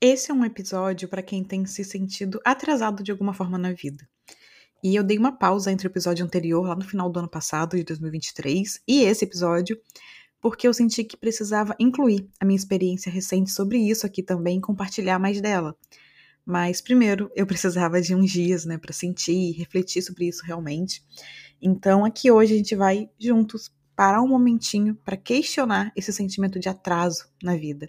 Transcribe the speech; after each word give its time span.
Esse 0.00 0.30
é 0.30 0.34
um 0.34 0.44
episódio 0.44 1.08
para 1.08 1.22
quem 1.22 1.42
tem 1.42 1.64
se 1.64 1.82
sentido 1.82 2.38
atrasado 2.44 3.02
de 3.02 3.10
alguma 3.10 3.32
forma 3.32 3.56
na 3.56 3.72
vida. 3.72 4.06
E 4.84 4.94
eu 4.94 5.02
dei 5.02 5.16
uma 5.16 5.32
pausa 5.32 5.72
entre 5.72 5.86
o 5.86 5.90
episódio 5.90 6.22
anterior, 6.22 6.66
lá 6.66 6.76
no 6.76 6.84
final 6.84 7.08
do 7.08 7.18
ano 7.18 7.30
passado, 7.30 7.78
de 7.78 7.82
2023, 7.82 8.82
e 8.86 9.04
esse 9.04 9.24
episódio, 9.24 9.80
porque 10.38 10.68
eu 10.68 10.74
senti 10.74 11.02
que 11.02 11.16
precisava 11.16 11.74
incluir 11.80 12.28
a 12.38 12.44
minha 12.44 12.58
experiência 12.58 13.10
recente 13.10 13.50
sobre 13.50 13.78
isso 13.78 14.04
aqui 14.04 14.22
também 14.22 14.58
e 14.58 14.60
compartilhar 14.60 15.18
mais 15.18 15.40
dela. 15.40 15.74
Mas 16.44 16.82
primeiro 16.82 17.30
eu 17.34 17.46
precisava 17.48 17.98
de 17.98 18.14
uns 18.14 18.30
dias, 18.30 18.66
né, 18.66 18.76
para 18.76 18.92
sentir 18.92 19.32
e 19.32 19.52
refletir 19.52 20.02
sobre 20.02 20.28
isso 20.28 20.44
realmente. 20.44 21.02
Então 21.60 22.04
aqui 22.04 22.30
hoje 22.30 22.52
a 22.52 22.56
gente 22.58 22.76
vai 22.76 23.08
juntos 23.18 23.72
parar 23.96 24.20
um 24.20 24.28
momentinho 24.28 24.94
para 24.96 25.16
questionar 25.16 25.90
esse 25.96 26.12
sentimento 26.12 26.60
de 26.60 26.68
atraso 26.68 27.26
na 27.42 27.56
vida. 27.56 27.88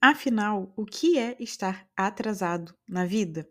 Afinal, 0.00 0.72
o 0.76 0.84
que 0.86 1.18
é 1.18 1.36
estar 1.38 1.86
atrasado 1.96 2.74
na 2.88 3.04
vida? 3.04 3.46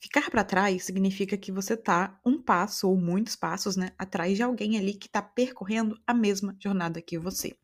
Ficar 0.00 0.30
para 0.30 0.44
trás 0.44 0.84
significa 0.84 1.36
que 1.38 1.52
você 1.52 1.74
está 1.74 2.20
um 2.26 2.40
passo 2.42 2.88
ou 2.88 2.96
muitos 2.96 3.36
passos, 3.36 3.76
né, 3.76 3.92
atrás 3.98 4.36
de 4.36 4.42
alguém 4.42 4.78
ali 4.78 4.94
que 4.94 5.06
está 5.06 5.22
percorrendo 5.22 6.00
a 6.06 6.14
mesma 6.14 6.56
jornada 6.62 7.02
que 7.02 7.18
você. 7.18 7.56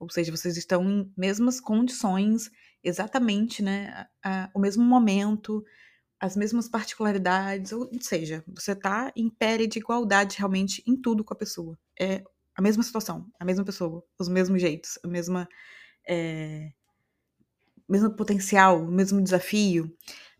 Ou 0.00 0.10
seja, 0.10 0.32
vocês 0.32 0.56
estão 0.56 0.88
em 0.88 1.12
mesmas 1.16 1.60
condições, 1.60 2.50
exatamente, 2.84 3.62
né, 3.62 4.08
a, 4.24 4.44
a, 4.46 4.50
o 4.54 4.60
mesmo 4.60 4.84
momento, 4.84 5.64
as 6.20 6.36
mesmas 6.36 6.68
particularidades, 6.68 7.72
ou 7.72 7.90
seja, 8.00 8.44
você 8.48 8.72
está 8.72 9.12
em 9.16 9.30
pé 9.30 9.58
de 9.66 9.78
igualdade 9.80 10.38
realmente 10.38 10.82
em 10.86 10.96
tudo 11.00 11.24
com 11.24 11.34
a 11.34 11.38
pessoa. 11.38 11.78
É 12.00 12.24
a 12.56 12.62
mesma 12.62 12.82
situação, 12.84 13.26
a 13.40 13.44
mesma 13.44 13.64
pessoa, 13.64 14.04
os 14.18 14.28
mesmos 14.28 14.60
jeitos, 14.62 14.98
a 15.04 15.08
mesma 15.08 15.48
é, 16.08 16.72
mesmo 17.88 18.10
potencial, 18.10 18.84
mesmo 18.86 19.22
desafio. 19.22 19.90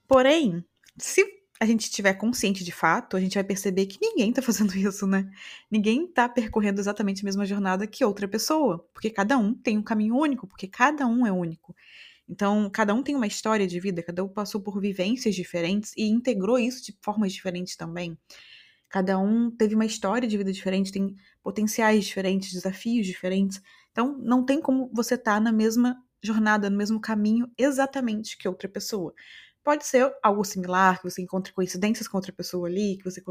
Porém, 0.07 0.65
se 0.99 1.25
a 1.61 1.67
gente 1.67 1.83
estiver 1.83 2.15
consciente 2.15 2.63
de 2.63 2.71
fato, 2.71 3.17
a 3.17 3.21
gente 3.21 3.35
vai 3.35 3.43
perceber 3.43 3.87
que 3.87 3.99
ninguém 4.01 4.31
está 4.31 4.41
fazendo 4.43 4.77
isso, 4.77 5.07
né? 5.07 5.29
Ninguém 5.71 6.05
está 6.05 6.29
percorrendo 6.29 6.81
exatamente 6.81 7.23
a 7.23 7.25
mesma 7.25 7.45
jornada 7.45 7.87
que 7.87 8.05
outra 8.05 8.29
pessoa, 8.29 8.87
porque 8.93 9.11
cada 9.11 9.37
um 9.37 9.55
tem 9.55 9.79
um 9.79 9.83
caminho 9.83 10.17
único, 10.17 10.47
porque 10.47 10.69
cada 10.69 11.07
um 11.07 11.27
é 11.27 11.33
único. 11.33 11.75
Então, 12.29 12.69
cada 12.71 12.95
um 12.95 13.03
tem 13.03 13.17
uma 13.17 13.27
história 13.27 13.67
de 13.67 13.81
vida, 13.81 14.03
cada 14.03 14.23
um 14.23 14.29
passou 14.29 14.61
por 14.61 14.79
vivências 14.81 15.35
diferentes 15.35 15.93
e 15.97 16.09
integrou 16.09 16.59
isso 16.59 16.85
de 16.85 16.97
formas 17.01 17.33
diferentes 17.33 17.75
também. 17.75 18.19
Cada 18.89 19.19
um 19.19 19.51
teve 19.51 19.75
uma 19.75 19.87
história 19.87 20.29
de 20.29 20.37
vida 20.37 20.53
diferente, 20.53 20.93
tem 20.93 21.15
potenciais 21.43 22.05
diferentes, 22.05 22.53
desafios 22.53 23.07
diferentes. 23.07 23.61
Então, 23.91 24.17
não 24.19 24.45
tem 24.45 24.61
como 24.61 24.91
você 24.93 25.15
estar 25.15 25.35
tá 25.35 25.41
na 25.41 25.53
mesma 25.53 25.97
jornada, 26.22 26.69
no 26.69 26.77
mesmo 26.77 27.00
caminho 27.00 27.50
exatamente 27.56 28.36
que 28.36 28.48
outra 28.48 28.69
pessoa. 28.69 29.14
Pode 29.62 29.86
ser 29.86 30.12
algo 30.22 30.44
similar, 30.44 30.98
que 30.98 31.11
você 31.11 31.22
encontre 31.22 31.52
coincidências 31.52 32.08
com 32.08 32.16
outra 32.16 32.33
pessoa 32.33 32.69
ali, 32.69 32.97
que 32.97 33.05
você 33.05 33.22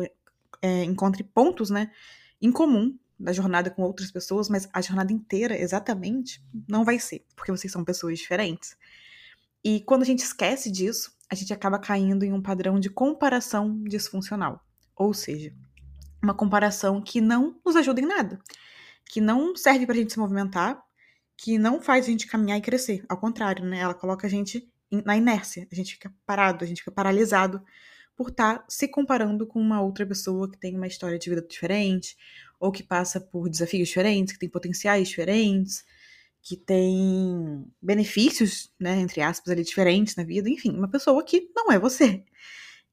é, 0.62 0.84
encontre 0.84 1.24
pontos, 1.24 1.70
né, 1.70 1.92
em 2.42 2.52
comum 2.52 2.98
da 3.20 3.34
jornada 3.34 3.72
com 3.72 3.82
outras 3.82 4.12
pessoas, 4.12 4.48
mas 4.48 4.70
a 4.72 4.82
jornada 4.82 5.12
inteira, 5.12 5.58
exatamente, 5.58 6.44
não 6.68 6.86
vai 6.86 7.00
ser, 7.00 7.26
porque 7.36 7.52
vocês 7.52 7.72
são 7.72 7.84
pessoas 7.84 8.20
diferentes. 8.20 8.78
E 9.64 9.82
quando 9.82 10.04
a 10.04 10.06
gente 10.06 10.20
esquece 10.20 10.72
disso, 10.72 11.12
a 11.30 11.36
gente 11.36 11.52
acaba 11.52 11.80
caindo 11.80 12.24
em 12.24 12.32
um 12.32 12.42
padrão 12.42 12.80
de 12.80 12.90
comparação 12.90 13.84
disfuncional. 13.84 14.64
Ou 14.96 15.14
seja, 15.14 15.54
uma 16.22 16.34
comparação 16.34 17.02
que 17.02 17.20
não 17.20 17.60
nos 17.66 17.76
ajuda 17.76 18.02
em 18.02 18.06
nada, 18.06 18.40
que 19.06 19.20
não 19.20 19.56
serve 19.56 19.86
para 19.86 19.96
a 19.96 19.98
gente 19.98 20.14
se 20.14 20.20
movimentar, 20.20 20.82
que 21.38 21.58
não 21.60 21.80
faz 21.80 22.06
a 22.06 22.10
gente 22.10 22.26
caminhar 22.26 22.58
e 22.58 22.62
crescer. 22.62 23.06
Ao 23.08 23.18
contrário, 23.18 23.64
né? 23.64 23.80
Ela 23.80 23.94
coloca 23.94 24.26
a 24.26 24.30
gente 24.30 24.68
na 24.92 25.16
inércia. 25.16 25.68
A 25.72 25.76
gente 25.76 25.94
fica 25.94 26.12
parado, 26.26 26.66
a 26.66 26.68
gente 26.68 26.80
fica 26.80 26.92
paralisado 26.92 27.62
por 28.16 28.30
estar 28.30 28.60
tá 28.60 28.66
se 28.68 28.88
comparando 28.88 29.46
com 29.46 29.62
uma 29.62 29.80
outra 29.80 30.06
pessoa 30.06 30.50
que 30.50 30.58
tem 30.58 30.76
uma 30.76 30.88
história 30.88 31.20
de 31.20 31.30
vida 31.30 31.46
diferente, 31.48 32.18
ou 32.60 32.72
que 32.72 32.82
passa 32.82 33.22
por 33.22 33.48
desafios 33.48 33.90
diferentes, 33.90 34.34
que 34.34 34.40
tem 34.40 34.50
potenciais 34.50 35.08
diferentes, 35.08 35.86
que 36.42 36.58
tem 36.58 37.64
benefícios, 37.80 38.74
né, 38.80 39.00
entre 39.00 39.22
aspas, 39.22 39.52
ali 39.52 39.64
diferentes 39.64 40.16
na 40.16 40.24
vida, 40.24 40.50
enfim, 40.50 40.72
uma 40.72 40.88
pessoa 40.88 41.24
que 41.24 41.52
não 41.56 41.72
é 41.72 41.78
você. 41.78 42.24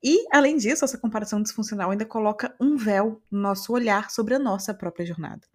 E, 0.02 0.26
além 0.30 0.58
disso, 0.58 0.84
essa 0.84 0.98
comparação 0.98 1.42
disfuncional 1.42 1.90
ainda 1.90 2.04
coloca 2.04 2.54
um 2.60 2.76
véu 2.76 3.22
no 3.30 3.40
nosso 3.40 3.72
olhar 3.72 4.10
sobre 4.10 4.34
a 4.34 4.38
nossa 4.38 4.74
própria 4.74 5.06
jornada 5.06 5.46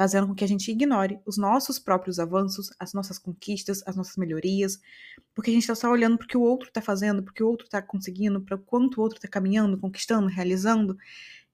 fazendo 0.00 0.28
com 0.28 0.34
que 0.34 0.42
a 0.42 0.48
gente 0.48 0.70
ignore 0.70 1.20
os 1.26 1.36
nossos 1.36 1.78
próprios 1.78 2.18
avanços, 2.18 2.70
as 2.78 2.94
nossas 2.94 3.18
conquistas, 3.18 3.82
as 3.86 3.96
nossas 3.96 4.16
melhorias, 4.16 4.80
porque 5.34 5.50
a 5.50 5.52
gente 5.52 5.64
está 5.64 5.74
só 5.74 5.90
olhando 5.90 6.16
para 6.16 6.24
o 6.24 6.26
que 6.26 6.38
o 6.38 6.40
outro 6.40 6.68
está 6.68 6.80
fazendo, 6.80 7.22
para 7.22 7.30
o 7.30 7.34
que 7.34 7.42
o 7.42 7.46
outro 7.46 7.66
está 7.66 7.82
conseguindo, 7.82 8.40
para 8.40 8.56
quanto 8.56 8.96
o 8.96 9.02
outro 9.02 9.18
está 9.18 9.28
caminhando, 9.28 9.76
conquistando, 9.76 10.26
realizando. 10.26 10.96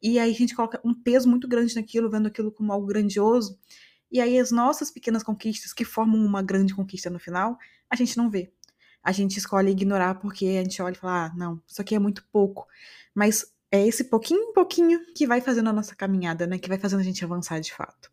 E 0.00 0.16
aí 0.20 0.30
a 0.30 0.32
gente 0.32 0.54
coloca 0.54 0.80
um 0.84 0.94
peso 0.94 1.28
muito 1.28 1.48
grande 1.48 1.74
naquilo, 1.74 2.08
vendo 2.08 2.28
aquilo 2.28 2.52
como 2.52 2.72
algo 2.72 2.86
grandioso. 2.86 3.58
E 4.12 4.20
aí 4.20 4.38
as 4.38 4.52
nossas 4.52 4.92
pequenas 4.92 5.24
conquistas, 5.24 5.72
que 5.72 5.84
formam 5.84 6.24
uma 6.24 6.40
grande 6.40 6.72
conquista 6.72 7.10
no 7.10 7.18
final, 7.18 7.58
a 7.90 7.96
gente 7.96 8.16
não 8.16 8.30
vê. 8.30 8.52
A 9.02 9.10
gente 9.10 9.36
escolhe 9.36 9.72
ignorar 9.72 10.20
porque 10.20 10.46
a 10.46 10.62
gente 10.62 10.80
olha 10.80 10.94
e 10.94 10.98
fala: 10.98 11.24
ah, 11.24 11.34
não, 11.34 11.60
isso 11.66 11.82
aqui 11.82 11.96
é 11.96 11.98
muito 11.98 12.24
pouco. 12.30 12.68
Mas 13.12 13.52
é 13.76 13.86
esse 13.86 14.04
pouquinho 14.04 14.50
em 14.50 14.52
pouquinho 14.52 15.00
que 15.14 15.26
vai 15.26 15.40
fazendo 15.40 15.68
a 15.68 15.72
nossa 15.72 15.94
caminhada, 15.94 16.46
né? 16.46 16.58
Que 16.58 16.68
vai 16.68 16.78
fazendo 16.78 17.00
a 17.00 17.04
gente 17.04 17.24
avançar 17.24 17.60
de 17.60 17.72
fato. 17.72 18.10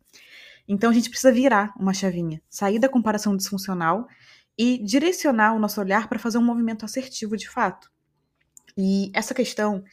Então 0.66 0.90
a 0.90 0.92
gente 0.94 1.10
precisa 1.10 1.32
virar 1.32 1.72
uma 1.78 1.92
chavinha, 1.92 2.40
sair 2.48 2.78
da 2.78 2.88
comparação 2.88 3.36
disfuncional 3.36 4.06
e 4.56 4.78
direcionar 4.78 5.54
o 5.54 5.58
nosso 5.58 5.80
olhar 5.80 6.08
para 6.08 6.18
fazer 6.18 6.38
um 6.38 6.44
movimento 6.44 6.84
assertivo 6.84 7.36
de 7.36 7.48
fato. 7.48 7.90
E 8.76 9.10
essa 9.14 9.34
questão 9.34 9.84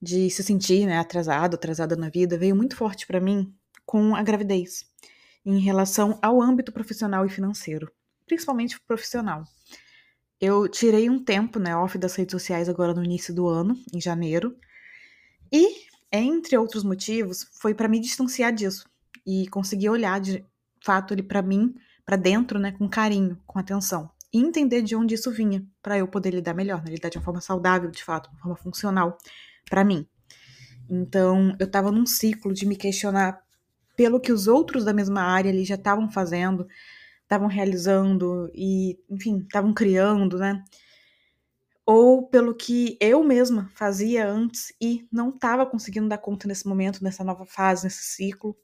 de 0.00 0.30
se 0.30 0.42
sentir 0.42 0.86
né, 0.86 0.98
atrasado, 0.98 1.54
atrasada 1.54 1.96
na 1.96 2.08
vida, 2.08 2.36
veio 2.36 2.54
muito 2.54 2.76
forte 2.76 3.06
para 3.06 3.20
mim 3.20 3.52
com 3.84 4.14
a 4.14 4.22
gravidez, 4.22 4.84
em 5.44 5.58
relação 5.60 6.18
ao 6.20 6.42
âmbito 6.42 6.72
profissional 6.72 7.24
e 7.24 7.30
financeiro, 7.30 7.90
principalmente 8.26 8.78
profissional. 8.86 9.44
Eu 10.40 10.68
tirei 10.68 11.08
um 11.08 11.22
tempo, 11.22 11.58
né, 11.58 11.74
off 11.74 11.96
das 11.96 12.14
redes 12.14 12.32
sociais 12.32 12.68
agora 12.68 12.92
no 12.92 13.02
início 13.02 13.34
do 13.34 13.48
ano, 13.48 13.74
em 13.94 14.00
janeiro, 14.00 14.54
e 15.56 15.86
entre 16.12 16.56
outros 16.56 16.84
motivos, 16.84 17.48
foi 17.60 17.74
para 17.74 17.88
me 17.88 18.00
distanciar 18.00 18.52
disso, 18.52 18.88
e 19.26 19.48
conseguir 19.48 19.88
olhar 19.88 20.20
de 20.20 20.44
fato 20.84 21.12
ele 21.12 21.22
para 21.22 21.42
mim, 21.42 21.74
para 22.04 22.16
dentro, 22.16 22.58
né, 22.58 22.72
com 22.72 22.88
carinho, 22.88 23.36
com 23.46 23.58
atenção 23.58 24.10
e 24.32 24.38
entender 24.38 24.82
de 24.82 24.94
onde 24.94 25.14
isso 25.14 25.30
vinha 25.30 25.64
para 25.82 25.98
eu 25.98 26.06
poder 26.06 26.30
lidar 26.34 26.54
melhor, 26.54 26.82
né, 26.84 26.90
lidar 26.90 27.08
de 27.08 27.16
uma 27.16 27.24
forma 27.24 27.40
saudável, 27.40 27.90
de 27.90 28.04
fato, 28.04 28.28
uma 28.30 28.38
forma 28.38 28.56
funcional 28.56 29.16
para 29.68 29.82
mim. 29.82 30.06
Então, 30.88 31.56
eu 31.58 31.66
estava 31.66 31.90
num 31.90 32.06
ciclo 32.06 32.52
de 32.52 32.66
me 32.66 32.76
questionar 32.76 33.40
pelo 33.96 34.20
que 34.20 34.32
os 34.32 34.46
outros 34.46 34.84
da 34.84 34.92
mesma 34.92 35.22
área 35.22 35.50
ali 35.50 35.64
já 35.64 35.74
estavam 35.74 36.10
fazendo, 36.10 36.66
estavam 37.22 37.48
realizando 37.48 38.50
e, 38.54 38.98
enfim, 39.10 39.38
estavam 39.38 39.72
criando, 39.72 40.38
né? 40.38 40.62
Ou 41.86 42.26
pelo 42.28 42.54
que 42.54 42.98
eu 43.00 43.22
mesma 43.22 43.70
fazia 43.76 44.28
antes 44.28 44.72
e 44.82 45.06
não 45.12 45.30
estava 45.30 45.64
conseguindo 45.64 46.08
dar 46.08 46.18
conta 46.18 46.48
nesse 46.48 46.66
momento, 46.66 47.02
nessa 47.04 47.22
nova 47.24 47.46
fase, 47.46 47.84
nesse 47.84 48.02
ciclo. 48.02 48.56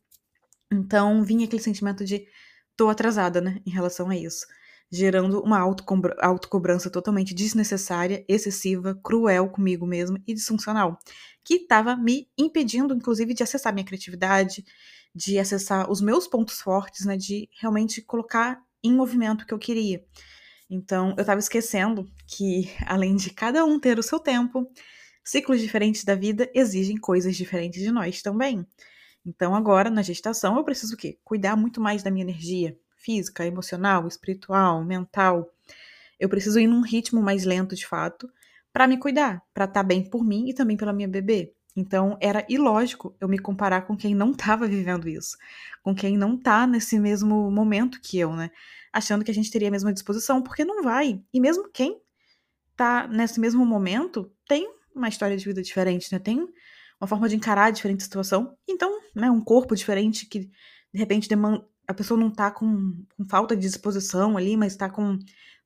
Então 0.72 1.24
vinha 1.24 1.46
aquele 1.46 1.62
sentimento 1.62 2.04
de 2.04 2.26
tô 2.76 2.88
atrasada, 2.88 3.40
né, 3.40 3.60
em 3.66 3.70
relação 3.70 4.10
a 4.10 4.16
isso, 4.16 4.46
gerando 4.90 5.40
uma 5.42 5.58
autocobrança 5.60 6.90
totalmente 6.90 7.34
desnecessária, 7.34 8.24
excessiva, 8.28 8.98
cruel 9.04 9.50
comigo 9.50 9.86
mesma 9.86 10.20
e 10.26 10.34
disfuncional, 10.34 10.98
que 11.44 11.54
estava 11.56 11.96
me 11.96 12.28
impedindo, 12.38 12.94
inclusive, 12.94 13.34
de 13.34 13.42
acessar 13.42 13.72
minha 13.74 13.86
criatividade, 13.86 14.64
de 15.14 15.38
acessar 15.38 15.90
os 15.90 16.00
meus 16.00 16.26
pontos 16.26 16.60
fortes, 16.60 17.06
né, 17.06 17.16
de 17.16 17.48
realmente 17.60 18.02
colocar 18.02 18.60
em 18.82 18.92
movimento 18.94 19.42
o 19.42 19.46
que 19.46 19.54
eu 19.54 19.58
queria. 19.58 20.04
Então, 20.74 21.10
eu 21.18 21.20
estava 21.20 21.38
esquecendo 21.38 22.10
que, 22.26 22.70
além 22.86 23.14
de 23.14 23.28
cada 23.28 23.62
um 23.62 23.78
ter 23.78 23.98
o 23.98 24.02
seu 24.02 24.18
tempo, 24.18 24.66
ciclos 25.22 25.60
diferentes 25.60 26.02
da 26.02 26.14
vida 26.14 26.50
exigem 26.54 26.96
coisas 26.96 27.36
diferentes 27.36 27.82
de 27.82 27.92
nós 27.92 28.22
também. 28.22 28.66
Então, 29.24 29.54
agora, 29.54 29.90
na 29.90 30.00
gestação, 30.00 30.56
eu 30.56 30.64
preciso 30.64 30.94
o 30.94 30.96
quê? 30.96 31.18
Cuidar 31.22 31.56
muito 31.56 31.78
mais 31.78 32.02
da 32.02 32.10
minha 32.10 32.24
energia 32.24 32.74
física, 32.96 33.44
emocional, 33.44 34.08
espiritual, 34.08 34.82
mental. 34.82 35.46
Eu 36.18 36.30
preciso 36.30 36.58
ir 36.58 36.66
num 36.66 36.80
ritmo 36.80 37.20
mais 37.20 37.44
lento, 37.44 37.76
de 37.76 37.86
fato, 37.86 38.26
para 38.72 38.88
me 38.88 38.96
cuidar, 38.98 39.42
para 39.52 39.66
estar 39.66 39.82
tá 39.82 39.86
bem 39.86 40.08
por 40.08 40.24
mim 40.24 40.48
e 40.48 40.54
também 40.54 40.78
pela 40.78 40.94
minha 40.94 41.06
bebê. 41.08 41.52
Então 41.74 42.16
era 42.20 42.44
ilógico 42.48 43.16
eu 43.20 43.28
me 43.28 43.38
comparar 43.38 43.82
com 43.82 43.96
quem 43.96 44.14
não 44.14 44.32
estava 44.32 44.66
vivendo 44.66 45.08
isso, 45.08 45.36
com 45.82 45.94
quem 45.94 46.16
não 46.16 46.36
tá 46.36 46.66
nesse 46.66 46.98
mesmo 46.98 47.50
momento 47.50 48.00
que 48.00 48.18
eu, 48.18 48.34
né? 48.34 48.50
Achando 48.92 49.24
que 49.24 49.30
a 49.30 49.34
gente 49.34 49.50
teria 49.50 49.68
a 49.68 49.70
mesma 49.70 49.92
disposição, 49.92 50.42
porque 50.42 50.64
não 50.64 50.82
vai. 50.82 51.22
E 51.32 51.40
mesmo 51.40 51.68
quem 51.70 52.00
tá 52.76 53.06
nesse 53.08 53.40
mesmo 53.40 53.64
momento 53.64 54.30
tem 54.46 54.68
uma 54.94 55.08
história 55.08 55.36
de 55.36 55.44
vida 55.44 55.62
diferente, 55.62 56.12
né? 56.12 56.18
Tem 56.18 56.46
uma 57.00 57.06
forma 57.08 57.28
de 57.28 57.36
encarar 57.36 57.66
a 57.66 57.70
diferente 57.70 58.02
situação. 58.02 58.56
Então, 58.68 59.00
né, 59.14 59.30
um 59.30 59.40
corpo 59.40 59.74
diferente 59.74 60.26
que 60.26 60.40
de 60.92 60.98
repente 60.98 61.28
demanda, 61.28 61.66
a 61.88 61.94
pessoa 61.94 62.18
não 62.18 62.30
tá 62.30 62.50
com, 62.50 63.04
com 63.16 63.24
falta 63.28 63.56
de 63.56 63.62
disposição 63.62 64.36
ali, 64.36 64.56
mas 64.56 64.76
tá 64.76 64.88
com 64.88 65.18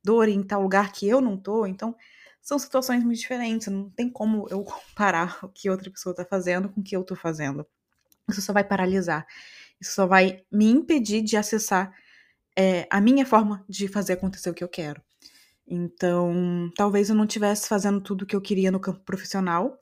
dor 0.03 0.29
em 0.29 0.43
tal 0.43 0.63
lugar 0.63 0.93
que 0.93 1.07
eu 1.09 1.21
não 1.21 1.37
tô. 1.37 1.67
Então, 1.67 1.95
são 2.47 2.61
situações 2.61 3.03
muito 3.03 3.19
diferentes. 3.19 3.67
Não 3.67 3.91
tem 3.91 4.09
como 4.09 4.47
eu 4.49 4.63
comparar 4.63 5.41
o 5.43 5.49
que 5.49 5.69
outra 5.69 5.91
pessoa 5.91 6.15
tá 6.15 6.25
fazendo 6.25 6.69
com 6.69 6.81
o 6.81 6.85
que 6.85 6.97
eu 6.97 7.03
tô 7.03 7.17
fazendo. 7.17 7.67
Isso 8.31 8.41
só 8.41 8.53
vai 8.53 8.63
paralisar. 8.63 9.27
Isso 9.81 9.93
só 9.93 10.07
vai 10.07 10.45
me 10.51 10.67
impedir 10.67 11.23
de 11.23 11.37
acessar 11.37 11.93
é, 12.57 12.87
a 12.89 13.01
minha 13.01 13.27
forma 13.27 13.65
de 13.69 13.89
fazer 13.89 14.13
acontecer 14.13 14.49
o 14.49 14.55
que 14.55 14.63
eu 14.63 14.69
quero. 14.69 15.03
Então, 15.67 16.71
talvez 16.77 17.11
eu 17.11 17.17
não 17.17 17.25
estivesse 17.25 17.69
fazendo 17.69 18.01
tudo 18.01 18.23
o 18.23 18.27
que 18.27 18.37
eu 18.37 18.41
queria 18.41 18.71
no 18.71 18.79
campo 18.79 19.01
profissional, 19.01 19.77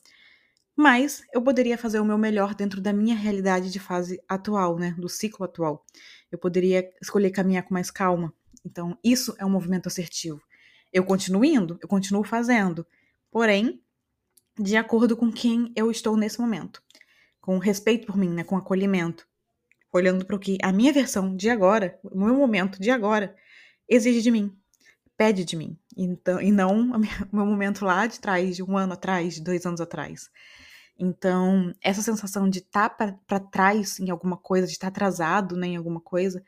mas 0.74 1.22
eu 1.34 1.42
poderia 1.42 1.76
fazer 1.76 2.00
o 2.00 2.04
meu 2.04 2.16
melhor 2.16 2.54
dentro 2.54 2.80
da 2.80 2.94
minha 2.94 3.14
realidade 3.14 3.70
de 3.70 3.78
fase 3.78 4.18
atual, 4.26 4.78
né, 4.78 4.96
do 4.98 5.08
ciclo 5.10 5.44
atual. 5.44 5.84
Eu 6.32 6.38
poderia 6.38 6.90
escolher 7.02 7.30
caminhar 7.30 7.64
com 7.64 7.74
mais 7.74 7.90
calma. 7.90 8.32
Então, 8.64 8.98
isso 9.04 9.34
é 9.38 9.44
um 9.44 9.50
movimento 9.50 9.86
assertivo. 9.86 10.40
Eu 10.94 11.02
continuo 11.02 11.44
indo, 11.44 11.76
eu 11.82 11.88
continuo 11.88 12.22
fazendo, 12.22 12.86
porém, 13.28 13.82
de 14.56 14.76
acordo 14.76 15.16
com 15.16 15.32
quem 15.32 15.72
eu 15.74 15.90
estou 15.90 16.16
nesse 16.16 16.40
momento, 16.40 16.80
com 17.40 17.58
respeito 17.58 18.06
por 18.06 18.16
mim, 18.16 18.28
né, 18.28 18.44
com 18.44 18.56
acolhimento, 18.56 19.26
olhando 19.92 20.24
para 20.24 20.36
o 20.36 20.38
que 20.38 20.56
a 20.62 20.70
minha 20.70 20.92
versão 20.92 21.34
de 21.34 21.50
agora, 21.50 21.98
o 22.04 22.16
meu 22.16 22.36
momento 22.36 22.80
de 22.80 22.92
agora, 22.92 23.34
exige 23.88 24.22
de 24.22 24.30
mim, 24.30 24.56
pede 25.16 25.44
de 25.44 25.56
mim. 25.56 25.76
Então, 25.96 26.40
e 26.40 26.52
não 26.52 26.92
o 26.94 27.36
meu 27.36 27.44
momento 27.44 27.84
lá 27.84 28.06
de 28.06 28.20
trás, 28.20 28.54
de 28.54 28.62
um 28.62 28.78
ano 28.78 28.92
atrás, 28.92 29.34
de 29.34 29.42
dois 29.42 29.66
anos 29.66 29.80
atrás. 29.80 30.30
Então, 30.96 31.74
essa 31.82 32.02
sensação 32.02 32.48
de 32.48 32.60
estar 32.60 32.88
tá 32.90 33.18
para 33.26 33.40
trás 33.40 33.98
em 33.98 34.10
alguma 34.10 34.36
coisa, 34.36 34.68
de 34.68 34.74
estar 34.74 34.92
tá 34.92 34.92
atrasado 34.92 35.56
né, 35.56 35.66
em 35.66 35.76
alguma 35.76 36.00
coisa, 36.00 36.40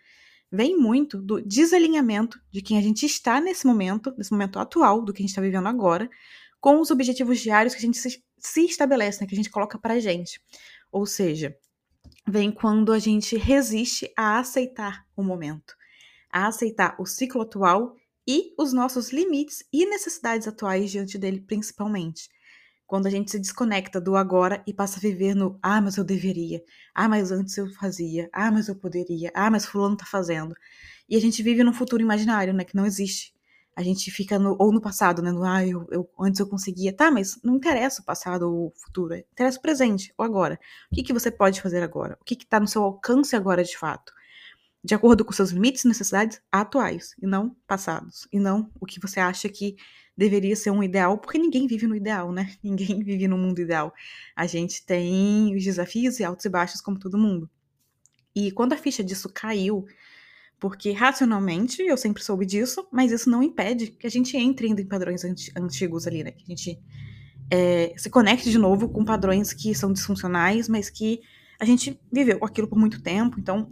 vem 0.51 0.77
muito 0.77 1.21
do 1.21 1.41
desalinhamento 1.41 2.41
de 2.51 2.63
quem 2.63 2.79
a 2.79 2.83
gente 2.83 3.05
está 3.05 3.41
nesse 3.41 3.67
momento, 3.67 4.15
nesse 4.17 4.33
momento 4.33 4.59
atual 4.59 5.05
do 5.05 5.13
que 5.13 5.21
a 5.21 5.23
gente 5.23 5.31
está 5.31 5.43
vivendo 5.43 5.67
agora, 5.67 6.09
com 6.61 6.81
os 6.81 6.91
objetivos 6.91 7.41
diários 7.41 7.75
que 7.75 7.81
a 7.81 7.85
gente 7.85 7.99
se, 7.99 8.23
se 8.39 8.65
estabelece, 8.65 9.21
né, 9.21 9.27
que 9.27 9.35
a 9.35 9.37
gente 9.37 9.51
coloca 9.51 9.79
para 9.79 9.95
a 9.95 10.01
gente. 10.01 10.41
Ou 10.91 11.07
seja, 11.07 11.57
vem 12.27 12.51
quando 12.51 12.93
a 12.93 12.99
gente 12.99 13.37
resiste 13.37 14.11
a 14.17 14.39
aceitar 14.39 15.05
o 15.17 15.23
momento, 15.23 15.75
a 16.31 16.47
aceitar 16.47 16.97
o 16.99 17.07
ciclo 17.07 17.43
atual 17.43 17.95
e 18.27 18.53
os 18.59 18.73
nossos 18.73 19.13
limites 19.13 19.65
e 19.73 19.87
necessidades 19.87 20.49
atuais 20.49 20.91
diante 20.91 21.17
dele, 21.19 21.41
principalmente. 21.41 22.29
Quando 22.87 23.07
a 23.07 23.11
gente 23.11 23.31
se 23.31 23.39
desconecta 23.39 24.01
do 24.01 24.17
agora 24.17 24.63
e 24.67 24.73
passa 24.73 24.99
a 24.99 25.01
viver 25.01 25.35
no 25.35 25.59
ah, 25.63 25.81
mas 25.81 25.97
eu 25.97 26.05
deveria, 26.05 26.63
ah, 26.95 27.09
mas 27.09 27.33
antes 27.33 27.57
eu 27.57 27.69
fazia, 27.75 28.29
ah, 28.33 28.51
mas 28.51 28.69
eu 28.69 28.77
poderia, 28.77 29.33
ah, 29.35 29.51
mas 29.51 29.67
fulano 29.67 29.97
tá 29.97 30.07
fazendo. 30.07 30.55
E 31.09 31.17
a 31.17 31.21
gente 31.21 31.43
vive 31.43 31.65
num 31.65 31.73
futuro 31.73 32.03
imaginário, 32.03 32.55
né, 32.55 32.65
que 32.65 32.77
não 32.77 32.87
existe. 32.87 33.35
A 33.75 33.83
gente 33.83 34.11
fica 34.11 34.39
no, 34.39 34.57
ou 34.59 34.73
no 34.73 34.81
passado, 34.81 35.21
né, 35.21 35.33
no 35.33 35.45
ah, 35.45 35.67
eu, 35.67 35.87
eu 35.91 36.09
antes 36.21 36.41
eu 36.41 36.49
conseguia. 36.49 36.93
Tá, 36.93 37.11
mas 37.11 37.39
não 37.43 37.57
interessa 37.57 38.03
o 38.03 38.05
passado 38.05 38.43
ou 38.45 38.69
o 38.69 38.73
futuro, 38.77 39.15
interessa 39.15 39.59
o 39.59 39.63
presente, 39.63 40.15
o 40.17 40.23
agora. 40.23 40.59
O 40.91 40.95
que, 40.95 41.03
que 41.03 41.13
você 41.13 41.31
pode 41.31 41.61
fazer 41.61 41.83
agora? 41.83 42.17
O 42.21 42.25
que 42.25 42.35
está 42.35 42.61
no 42.61 42.69
seu 42.69 42.83
alcance 42.83 43.35
agora 43.35 43.65
de 43.65 43.77
fato? 43.77 44.13
de 44.87 44.95
acordo 44.95 45.25
com 45.25 45.33
seus 45.33 45.51
limites 45.51 45.85
e 45.85 45.89
necessidades 45.89 46.41
atuais, 46.51 47.17
e 47.21 47.27
não 47.27 47.57
passados, 47.67 48.29
e 48.33 48.39
não 48.39 48.71
o 48.81 48.87
que 48.87 49.01
você 49.01 49.19
acha 49.19 49.49
que 49.49 49.75
deveria 50.17 50.57
ser 50.57 50.71
um 50.71 50.83
ideal, 50.83 51.19
porque 51.19 51.39
ninguém 51.39 51.67
vive 51.67 51.87
no 51.87 51.95
ideal, 51.95 52.33
né? 52.33 52.55
Ninguém 52.65 53.03
vive 53.03 53.29
no 53.29 53.37
mundo 53.37 53.61
ideal. 53.61 53.93
A 54.35 54.47
gente 54.47 54.85
tem 54.85 55.55
os 55.55 55.63
desafios 55.63 56.19
e 56.19 56.25
altos 56.25 56.45
e 56.45 56.49
baixos 56.49 56.81
como 56.81 56.99
todo 56.99 57.19
mundo. 57.19 57.51
E 58.35 58.51
quando 58.51 58.73
a 58.73 58.77
ficha 58.77 59.05
disso 59.05 59.31
caiu, 59.33 59.87
porque 60.59 60.93
racionalmente 60.93 61.83
eu 61.83 61.97
sempre 61.97 62.23
soube 62.23 62.47
disso, 62.47 62.87
mas 62.91 63.13
isso 63.13 63.29
não 63.29 63.43
impede 63.43 63.89
que 63.89 64.07
a 64.07 64.11
gente 64.11 64.37
entre 64.37 64.67
ainda 64.67 64.81
em 64.81 64.87
padrões 64.87 65.23
antigos 65.25 66.07
ali, 66.07 66.25
né? 66.25 66.31
Que 66.31 66.45
a 66.45 66.49
gente 66.49 66.81
é, 67.51 67.93
se 67.97 68.09
conecte 68.09 68.51
de 68.51 68.59
novo 68.59 68.89
com 68.89 69.05
padrões 69.05 69.53
que 69.53 69.75
são 69.75 69.93
disfuncionais, 69.93 70.69
mas 70.69 70.89
que 70.89 71.21
a 71.59 71.65
gente 71.65 72.01
viveu 72.11 72.39
aquilo 72.43 72.69
por 72.69 72.79
muito 72.79 73.03
tempo, 73.03 73.39
então 73.39 73.71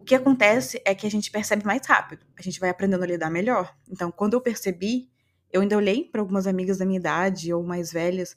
o 0.00 0.04
que 0.04 0.14
acontece 0.14 0.82
é 0.84 0.94
que 0.94 1.06
a 1.06 1.10
gente 1.10 1.30
percebe 1.30 1.64
mais 1.64 1.86
rápido, 1.86 2.26
a 2.38 2.42
gente 2.42 2.60
vai 2.60 2.68
aprendendo 2.68 3.02
a 3.02 3.06
lidar 3.06 3.30
melhor. 3.30 3.74
Então, 3.88 4.12
quando 4.12 4.34
eu 4.34 4.40
percebi, 4.40 5.08
eu 5.54 5.60
ainda 5.60 5.76
olhei 5.76 6.02
para 6.02 6.20
algumas 6.20 6.48
amigas 6.48 6.78
da 6.78 6.84
minha 6.84 6.98
idade 6.98 7.52
ou 7.52 7.62
mais 7.62 7.92
velhas 7.92 8.36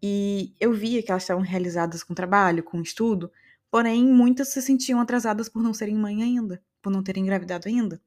e 0.00 0.54
eu 0.60 0.72
via 0.72 1.02
que 1.02 1.10
elas 1.10 1.24
estavam 1.24 1.42
realizadas 1.42 2.04
com 2.04 2.14
trabalho, 2.14 2.62
com 2.62 2.80
estudo, 2.80 3.32
porém 3.68 4.06
muitas 4.06 4.52
se 4.52 4.62
sentiam 4.62 5.00
atrasadas 5.00 5.48
por 5.48 5.60
não 5.60 5.74
serem 5.74 5.96
mãe 5.96 6.22
ainda, 6.22 6.62
por 6.80 6.92
não 6.92 7.02
terem 7.02 7.24
engravidado 7.24 7.68
ainda. 7.68 8.00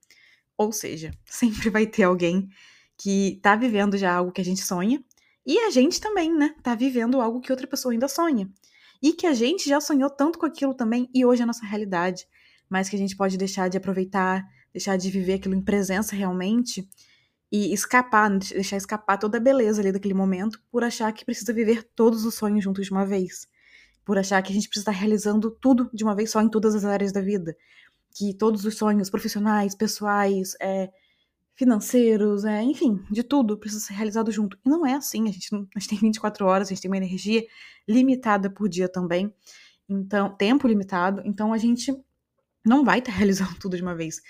Ou 0.57 0.71
seja, 0.71 1.11
sempre 1.27 1.69
vai 1.69 1.85
ter 1.85 2.03
alguém 2.03 2.47
que 2.97 3.41
tá 3.43 3.57
vivendo 3.57 3.97
já 3.97 4.13
algo 4.13 4.31
que 4.31 4.39
a 4.39 4.45
gente 4.45 4.61
sonha 4.61 5.03
e 5.45 5.59
a 5.59 5.69
gente 5.69 5.99
também, 5.99 6.33
né, 6.33 6.55
tá 6.63 6.73
vivendo 6.75 7.19
algo 7.19 7.41
que 7.41 7.51
outra 7.51 7.67
pessoa 7.67 7.91
ainda 7.91 8.07
sonha. 8.07 8.49
E 9.03 9.11
que 9.11 9.27
a 9.27 9.33
gente 9.33 9.67
já 9.67 9.81
sonhou 9.81 10.09
tanto 10.09 10.39
com 10.39 10.45
aquilo 10.45 10.73
também 10.73 11.09
e 11.13 11.25
hoje 11.25 11.41
é 11.41 11.43
a 11.43 11.47
nossa 11.47 11.65
realidade 11.65 12.25
mas 12.69 12.89
que 12.89 12.95
a 12.95 12.99
gente 12.99 13.15
pode 13.15 13.37
deixar 13.37 13.69
de 13.69 13.77
aproveitar, 13.77 14.43
deixar 14.73 14.97
de 14.97 15.09
viver 15.09 15.35
aquilo 15.35 15.55
em 15.55 15.61
presença 15.61 16.15
realmente 16.15 16.87
e 17.51 17.73
escapar, 17.73 18.29
deixar 18.37 18.77
escapar 18.77 19.17
toda 19.17 19.37
a 19.37 19.41
beleza 19.41 19.81
ali 19.81 19.91
daquele 19.91 20.13
momento 20.13 20.61
por 20.71 20.83
achar 20.83 21.11
que 21.13 21.25
precisa 21.25 21.53
viver 21.53 21.83
todos 21.95 22.25
os 22.25 22.35
sonhos 22.35 22.63
juntos 22.63 22.85
de 22.85 22.91
uma 22.91 23.05
vez. 23.05 23.47
Por 24.03 24.17
achar 24.17 24.41
que 24.41 24.51
a 24.51 24.55
gente 24.55 24.67
precisa 24.67 24.91
estar 24.91 24.99
realizando 24.99 25.51
tudo 25.51 25.89
de 25.93 26.03
uma 26.03 26.15
vez 26.15 26.31
só 26.31 26.41
em 26.41 26.49
todas 26.49 26.75
as 26.75 26.85
áreas 26.85 27.11
da 27.11 27.21
vida. 27.21 27.55
Que 28.15 28.33
todos 28.33 28.65
os 28.65 28.77
sonhos 28.77 29.09
profissionais, 29.09 29.75
pessoais, 29.75 30.55
é, 30.61 30.89
financeiros, 31.55 32.43
é, 32.43 32.61
enfim, 32.61 33.01
de 33.09 33.23
tudo 33.23 33.57
precisa 33.57 33.81
ser 33.81 33.93
realizado 33.93 34.31
junto. 34.31 34.57
E 34.65 34.69
não 34.69 34.85
é 34.85 34.93
assim, 34.93 35.27
a 35.27 35.31
gente, 35.31 35.51
não, 35.51 35.67
a 35.75 35.79
gente 35.79 35.89
tem 35.89 35.97
24 35.97 36.45
horas, 36.45 36.67
a 36.67 36.69
gente 36.69 36.81
tem 36.81 36.91
uma 36.91 36.97
energia 36.97 37.43
limitada 37.87 38.49
por 38.49 38.67
dia 38.67 38.89
também. 38.89 39.33
Então, 39.87 40.35
tempo 40.35 40.67
limitado, 40.67 41.21
então 41.25 41.53
a 41.53 41.57
gente 41.57 41.95
não 42.65 42.83
vai 42.83 42.99
estar 42.99 43.11
tá 43.11 43.17
realizando 43.17 43.55
tudo 43.59 43.77
de 43.77 43.81
uma 43.81 43.95
vez. 43.95 44.21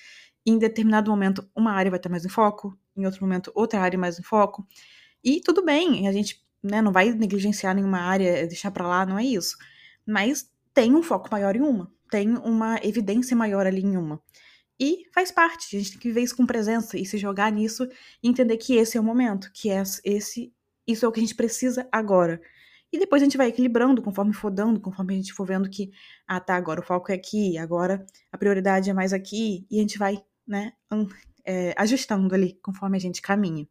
Em 0.45 0.59
determinado 0.59 1.09
momento, 1.09 1.49
uma 1.55 1.71
área 1.71 1.89
vai 1.89 1.97
estar 1.97 2.09
mais 2.09 2.23
em 2.23 2.29
foco, 2.29 2.77
em 2.95 3.05
outro 3.05 3.21
momento, 3.21 3.51
outra 3.53 3.79
área 3.79 3.97
mais 3.97 4.19
em 4.19 4.23
foco. 4.23 4.67
E 5.23 5.41
tudo 5.41 5.63
bem, 5.63 6.07
a 6.07 6.11
gente 6.11 6.43
né, 6.63 6.81
não 6.81 6.91
vai 6.91 7.11
negligenciar 7.11 7.75
nenhuma 7.75 7.99
área, 7.99 8.47
deixar 8.47 8.71
para 8.71 8.87
lá, 8.87 9.05
não 9.05 9.17
é 9.19 9.23
isso. 9.23 9.57
Mas 10.05 10.49
tem 10.73 10.93
um 10.95 11.03
foco 11.03 11.29
maior 11.31 11.55
em 11.55 11.61
uma, 11.61 11.91
tem 12.09 12.37
uma 12.37 12.79
evidência 12.83 13.35
maior 13.35 13.65
ali 13.65 13.81
em 13.81 13.97
uma. 13.97 14.21
E 14.79 15.05
faz 15.13 15.31
parte, 15.31 15.75
a 15.75 15.79
gente 15.79 15.91
tem 15.91 15.99
que 15.99 16.07
viver 16.09 16.21
isso 16.21 16.35
com 16.35 16.45
presença 16.45 16.97
e 16.97 17.05
se 17.05 17.17
jogar 17.17 17.51
nisso 17.51 17.87
e 18.21 18.27
entender 18.27 18.57
que 18.57 18.75
esse 18.75 18.97
é 18.97 18.99
o 18.99 19.03
momento, 19.03 19.49
que 19.53 19.69
é 19.69 19.81
esse, 20.03 20.53
isso 20.85 21.05
é 21.05 21.07
o 21.07 21.11
que 21.11 21.19
a 21.19 21.23
gente 21.23 21.35
precisa 21.35 21.87
agora. 21.91 22.41
E 22.91 22.99
depois 22.99 23.21
a 23.21 23.25
gente 23.25 23.37
vai 23.37 23.47
equilibrando 23.47 24.01
conforme 24.01 24.33
for 24.33 24.51
dando, 24.51 24.79
conforme 24.79 25.13
a 25.13 25.17
gente 25.17 25.33
for 25.33 25.45
vendo 25.45 25.69
que, 25.69 25.91
ah, 26.27 26.39
tá, 26.39 26.55
agora 26.55 26.81
o 26.81 26.83
foco 26.83 27.11
é 27.11 27.15
aqui, 27.15 27.57
agora 27.57 28.05
a 28.31 28.37
prioridade 28.37 28.89
é 28.89 28.93
mais 28.93 29.13
aqui, 29.13 29.65
e 29.69 29.79
a 29.79 29.81
gente 29.81 29.97
vai, 29.97 30.21
né, 30.47 30.73
é, 31.45 31.73
ajustando 31.77 32.33
ali 32.33 32.59
conforme 32.61 32.97
a 32.97 32.99
gente 32.99 33.21
caminha. 33.21 33.67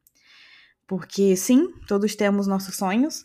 Porque 0.86 1.36
sim, 1.36 1.72
todos 1.86 2.14
temos 2.14 2.46
nossos 2.46 2.76
sonhos, 2.76 3.22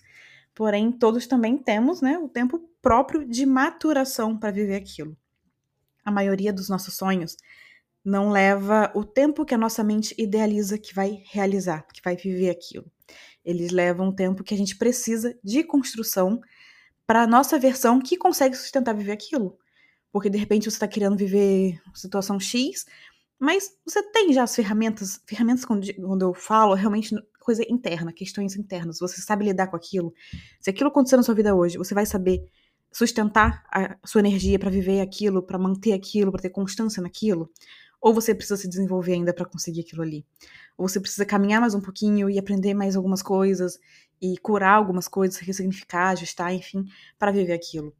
porém 0.55 0.91
todos 0.91 1.27
também 1.27 1.57
temos, 1.57 2.01
né, 2.01 2.17
o 2.17 2.27
tempo 2.27 2.59
próprio 2.81 3.25
de 3.25 3.45
maturação 3.45 4.37
para 4.37 4.51
viver 4.51 4.75
aquilo. 4.75 5.15
A 6.03 6.11
maioria 6.11 6.53
dos 6.53 6.69
nossos 6.69 6.95
sonhos 6.95 7.37
não 8.03 8.31
leva 8.31 8.91
o 8.95 9.03
tempo 9.03 9.45
que 9.45 9.53
a 9.53 9.57
nossa 9.57 9.83
mente 9.83 10.15
idealiza 10.17 10.77
que 10.77 10.95
vai 10.95 11.21
realizar, 11.29 11.85
que 11.93 12.01
vai 12.03 12.15
viver 12.15 12.49
aquilo. 12.49 12.89
Eles 13.43 13.71
levam 13.71 14.07
um 14.07 14.15
tempo 14.15 14.43
que 14.43 14.53
a 14.53 14.57
gente 14.57 14.77
precisa 14.77 15.37
de 15.43 15.63
construção 15.63 16.39
para 17.05 17.23
a 17.23 17.27
nossa 17.27 17.57
versão 17.59 17.99
que 17.99 18.17
consegue 18.17 18.55
sustentar 18.55 18.93
viver 18.93 19.11
aquilo. 19.11 19.57
Porque 20.11 20.29
de 20.29 20.37
repente 20.37 20.63
você 20.63 20.75
está 20.75 20.87
querendo 20.87 21.17
viver 21.17 21.79
situação 21.93 22.39
X, 22.39 22.85
mas 23.39 23.71
você 23.85 24.03
tem 24.11 24.33
já 24.33 24.43
as 24.43 24.53
ferramentas, 24.53 25.21
ferramentas 25.25 25.63
quando, 25.63 25.85
eu 26.21 26.33
falo, 26.33 26.73
realmente 26.73 27.15
coisa 27.39 27.63
interna, 27.69 28.11
questões 28.11 28.55
internas. 28.57 28.99
Você 28.99 29.21
sabe 29.21 29.45
lidar 29.45 29.67
com 29.67 29.77
aquilo. 29.77 30.13
Se 30.59 30.69
aquilo 30.69 30.89
acontecer 30.89 31.15
na 31.15 31.23
sua 31.23 31.33
vida 31.33 31.55
hoje, 31.55 31.77
você 31.77 31.93
vai 31.93 32.05
saber 32.05 32.43
sustentar 32.91 33.63
a 33.71 33.95
sua 34.05 34.19
energia 34.19 34.59
para 34.59 34.69
viver 34.69 34.99
aquilo, 34.99 35.41
para 35.41 35.57
manter 35.57 35.93
aquilo, 35.93 36.31
para 36.31 36.41
ter 36.41 36.49
constância 36.49 37.01
naquilo. 37.01 37.49
Ou 38.01 38.13
você 38.13 38.35
precisa 38.35 38.57
se 38.57 38.67
desenvolver 38.67 39.13
ainda 39.13 39.33
para 39.33 39.45
conseguir 39.45 39.81
aquilo 39.81 40.01
ali? 40.01 40.25
Ou 40.77 40.87
você 40.87 40.99
precisa 40.99 41.25
caminhar 41.25 41.61
mais 41.61 41.73
um 41.73 41.81
pouquinho 41.81 42.29
e 42.29 42.37
aprender 42.37 42.73
mais 42.73 42.95
algumas 42.95 43.21
coisas 43.21 43.79
e 44.21 44.37
curar 44.37 44.75
algumas 44.75 45.07
coisas, 45.07 45.37
ressignificar, 45.37 46.09
ajustar, 46.09 46.53
enfim, 46.53 46.85
para 47.17 47.31
viver 47.31 47.53
aquilo. 47.53 47.95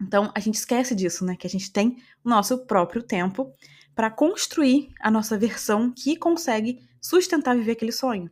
Então, 0.00 0.32
a 0.34 0.40
gente 0.40 0.54
esquece 0.54 0.94
disso, 0.94 1.24
né? 1.24 1.36
Que 1.36 1.46
a 1.46 1.50
gente 1.50 1.72
tem 1.72 1.96
o 2.24 2.28
nosso 2.28 2.66
próprio 2.66 3.02
tempo 3.02 3.52
para 4.00 4.10
construir 4.10 4.94
a 4.98 5.10
nossa 5.10 5.36
versão 5.36 5.92
que 5.94 6.16
consegue 6.16 6.80
sustentar 7.02 7.54
viver 7.54 7.72
aquele 7.72 7.92
sonho. 7.92 8.30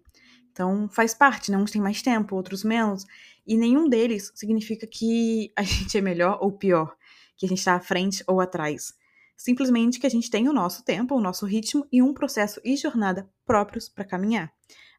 Então, 0.51 0.89
faz 0.89 1.13
parte, 1.13 1.51
né? 1.51 1.59
Uns 1.59 1.71
têm 1.71 1.83
mais 1.83 2.01
tempo, 2.01 2.35
outros 2.37 2.65
menos, 2.65 3.05
e 3.47 3.55
nenhum 3.55 3.87
deles 3.87 4.33
significa 4.35 4.87
que 4.87 5.53
a 5.55 5.61
gente 5.63 5.99
é 5.99 6.01
melhor 6.01 6.39
ou 6.41 6.51
pior, 6.51 6.97
que 7.37 7.45
a 7.45 7.49
gente 7.51 7.59
está 7.59 7.75
à 7.75 7.81
frente 7.81 8.25
ou 8.27 8.41
atrás. 8.41 8.95
Simplesmente 9.37 10.01
que 10.01 10.07
a 10.07 10.11
gente 10.11 10.31
tem 10.31 10.49
o 10.49 10.55
nosso 10.55 10.83
tempo, 10.83 11.15
o 11.15 11.21
nosso 11.21 11.45
ritmo 11.45 11.87
e 11.93 12.01
um 12.01 12.15
processo 12.15 12.63
e 12.65 12.75
jornada 12.75 13.29
próprios 13.45 13.91
para 13.91 14.07
caminhar. 14.07 14.51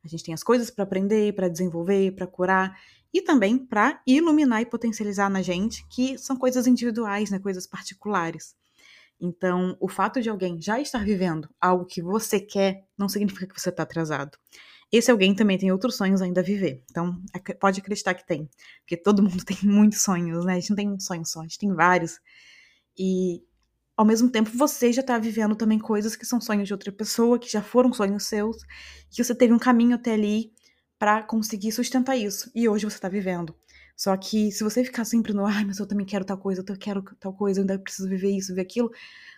A 0.05 0.07
gente 0.07 0.23
tem 0.23 0.35
as 0.35 0.43
coisas 0.43 0.69
para 0.69 0.83
aprender, 0.83 1.33
para 1.33 1.49
desenvolver, 1.49 2.11
para 2.11 2.27
curar 2.27 2.79
e 3.11 3.23
também 3.23 3.57
para 3.57 3.99
iluminar 4.05 4.61
e 4.61 4.67
potencializar 4.67 5.31
na 5.31 5.41
gente, 5.41 5.83
que 5.89 6.15
são 6.19 6.38
coisas 6.38 6.67
individuais, 6.67 7.31
né, 7.31 7.39
coisas 7.39 7.65
particulares. 7.65 8.58
Então, 9.19 9.75
o 9.79 9.88
fato 9.88 10.21
de 10.21 10.29
alguém 10.29 10.61
já 10.61 10.79
estar 10.79 11.03
vivendo 11.03 11.49
algo 11.59 11.85
que 11.85 12.01
você 12.01 12.39
quer 12.39 12.85
não 12.97 13.09
significa 13.09 13.47
que 13.47 13.59
você 13.59 13.69
está 13.69 13.83
atrasado. 13.83 14.38
Esse 14.91 15.11
alguém 15.11 15.35
também 15.35 15.57
tem 15.57 15.71
outros 15.71 15.97
sonhos 15.97 16.21
ainda 16.21 16.41
a 16.41 16.43
viver. 16.43 16.83
Então, 16.89 17.21
pode 17.59 17.79
acreditar 17.79 18.13
que 18.13 18.25
tem. 18.25 18.49
Porque 18.81 18.97
todo 18.97 19.21
mundo 19.23 19.43
tem 19.43 19.57
muitos 19.63 20.01
sonhos, 20.01 20.45
né? 20.45 20.53
A 20.53 20.59
gente 20.59 20.69
não 20.69 20.77
tem 20.77 20.89
um 20.89 20.99
sonho 20.99 21.25
só, 21.25 21.41
a 21.41 21.43
gente 21.43 21.59
tem 21.59 21.73
vários. 21.73 22.19
E, 22.97 23.43
ao 23.95 24.05
mesmo 24.05 24.29
tempo, 24.31 24.49
você 24.55 24.91
já 24.91 25.01
está 25.01 25.17
vivendo 25.19 25.55
também 25.55 25.79
coisas 25.79 26.15
que 26.15 26.25
são 26.25 26.41
sonhos 26.41 26.67
de 26.67 26.73
outra 26.73 26.91
pessoa, 26.91 27.38
que 27.38 27.51
já 27.51 27.61
foram 27.61 27.93
sonhos 27.93 28.23
seus, 28.25 28.57
que 29.11 29.23
você 29.23 29.35
teve 29.35 29.53
um 29.53 29.59
caminho 29.59 29.95
até 29.95 30.13
ali 30.13 30.53
para 30.97 31.23
conseguir 31.23 31.71
sustentar 31.71 32.17
isso. 32.17 32.51
E 32.55 32.67
hoje 32.67 32.85
você 32.85 32.97
está 32.97 33.09
vivendo. 33.09 33.55
Só 33.99 34.15
que 34.15 34.49
se 34.49 34.63
você 34.63 34.81
ficar 34.81 35.03
sempre 35.03 35.33
no, 35.33 35.45
ai, 35.45 35.65
mas 35.65 35.77
eu 35.77 35.85
também 35.85 36.05
quero 36.05 36.23
tal 36.23 36.37
coisa, 36.37 36.63
eu 36.65 36.77
quero 36.77 37.03
tal 37.19 37.33
coisa, 37.33 37.59
eu 37.59 37.63
ainda 37.63 37.77
preciso 37.77 38.07
viver 38.07 38.29
isso, 38.29 38.53
viver 38.53 38.61
aquilo, 38.61 38.89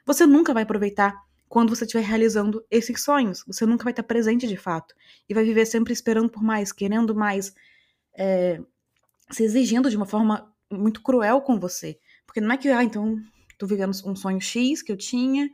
você 0.06 0.24
nunca 0.28 0.54
vai 0.54 0.62
aproveitar 0.62 1.20
quando 1.50 1.76
você 1.76 1.84
estiver 1.84 2.04
realizando 2.04 2.64
esses 2.70 3.02
sonhos. 3.02 3.44
Você 3.48 3.66
nunca 3.66 3.84
vai 3.84 3.92
estar 3.92 4.04
presente 4.04 4.48
de 4.48 4.56
fato. 4.56 4.94
E 5.28 5.34
vai 5.34 5.44
viver 5.44 5.66
sempre 5.66 5.92
esperando 5.94 6.30
por 6.30 6.44
mais, 6.44 6.72
querendo 6.72 7.16
mais, 7.16 7.56
é, 8.16 8.62
se 9.32 9.44
exigindo 9.44 9.90
de 9.90 9.98
uma 9.98 10.06
forma 10.06 10.54
muito 10.72 11.02
cruel 11.02 11.42
com 11.42 11.60
você. 11.60 11.98
Porque 12.28 12.40
não 12.40 12.52
é 12.52 12.58
que, 12.58 12.70
ah, 12.70 12.84
então, 12.84 13.20
tô 13.58 13.66
vivendo 13.66 13.94
um 14.06 14.16
sonho 14.16 14.40
X 14.40 14.84
que 14.84 14.92
eu 14.92 14.96
tinha, 14.96 15.50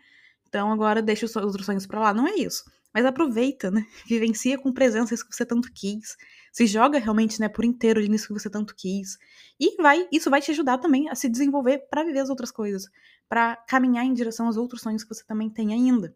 então 0.47 0.71
agora 0.71 1.01
deixa 1.01 1.25
os 1.25 1.35
outros 1.35 1.65
sonhos 1.65 1.85
para 1.85 1.99
lá. 1.99 2.13
Não 2.13 2.27
é 2.27 2.35
isso. 2.35 2.63
Mas 2.93 3.05
aproveita, 3.05 3.69
né? 3.69 3.85
Vivencia 4.07 4.57
com 4.57 4.71
presença 4.71 5.13
isso 5.13 5.27
que 5.27 5.35
você 5.35 5.45
tanto 5.45 5.71
quis. 5.73 6.15
Se 6.51 6.65
joga 6.65 6.97
realmente, 6.97 7.39
né, 7.39 7.47
por 7.47 7.63
inteiro 7.65 7.99
nisso 8.01 8.27
que 8.27 8.33
você 8.33 8.49
tanto 8.49 8.73
quis. 8.75 9.17
E 9.59 9.79
vai, 9.81 10.07
isso 10.11 10.29
vai 10.29 10.41
te 10.41 10.51
ajudar 10.51 10.77
também 10.79 11.09
a 11.09 11.15
se 11.15 11.29
desenvolver 11.29 11.87
para 11.89 12.03
viver 12.03 12.19
as 12.19 12.29
outras 12.29 12.49
coisas, 12.49 12.89
para 13.29 13.55
caminhar 13.67 14.05
em 14.05 14.13
direção 14.13 14.47
aos 14.47 14.57
outros 14.57 14.81
sonhos 14.81 15.03
que 15.03 15.13
você 15.13 15.23
também 15.25 15.49
tem 15.49 15.73
ainda. 15.73 16.15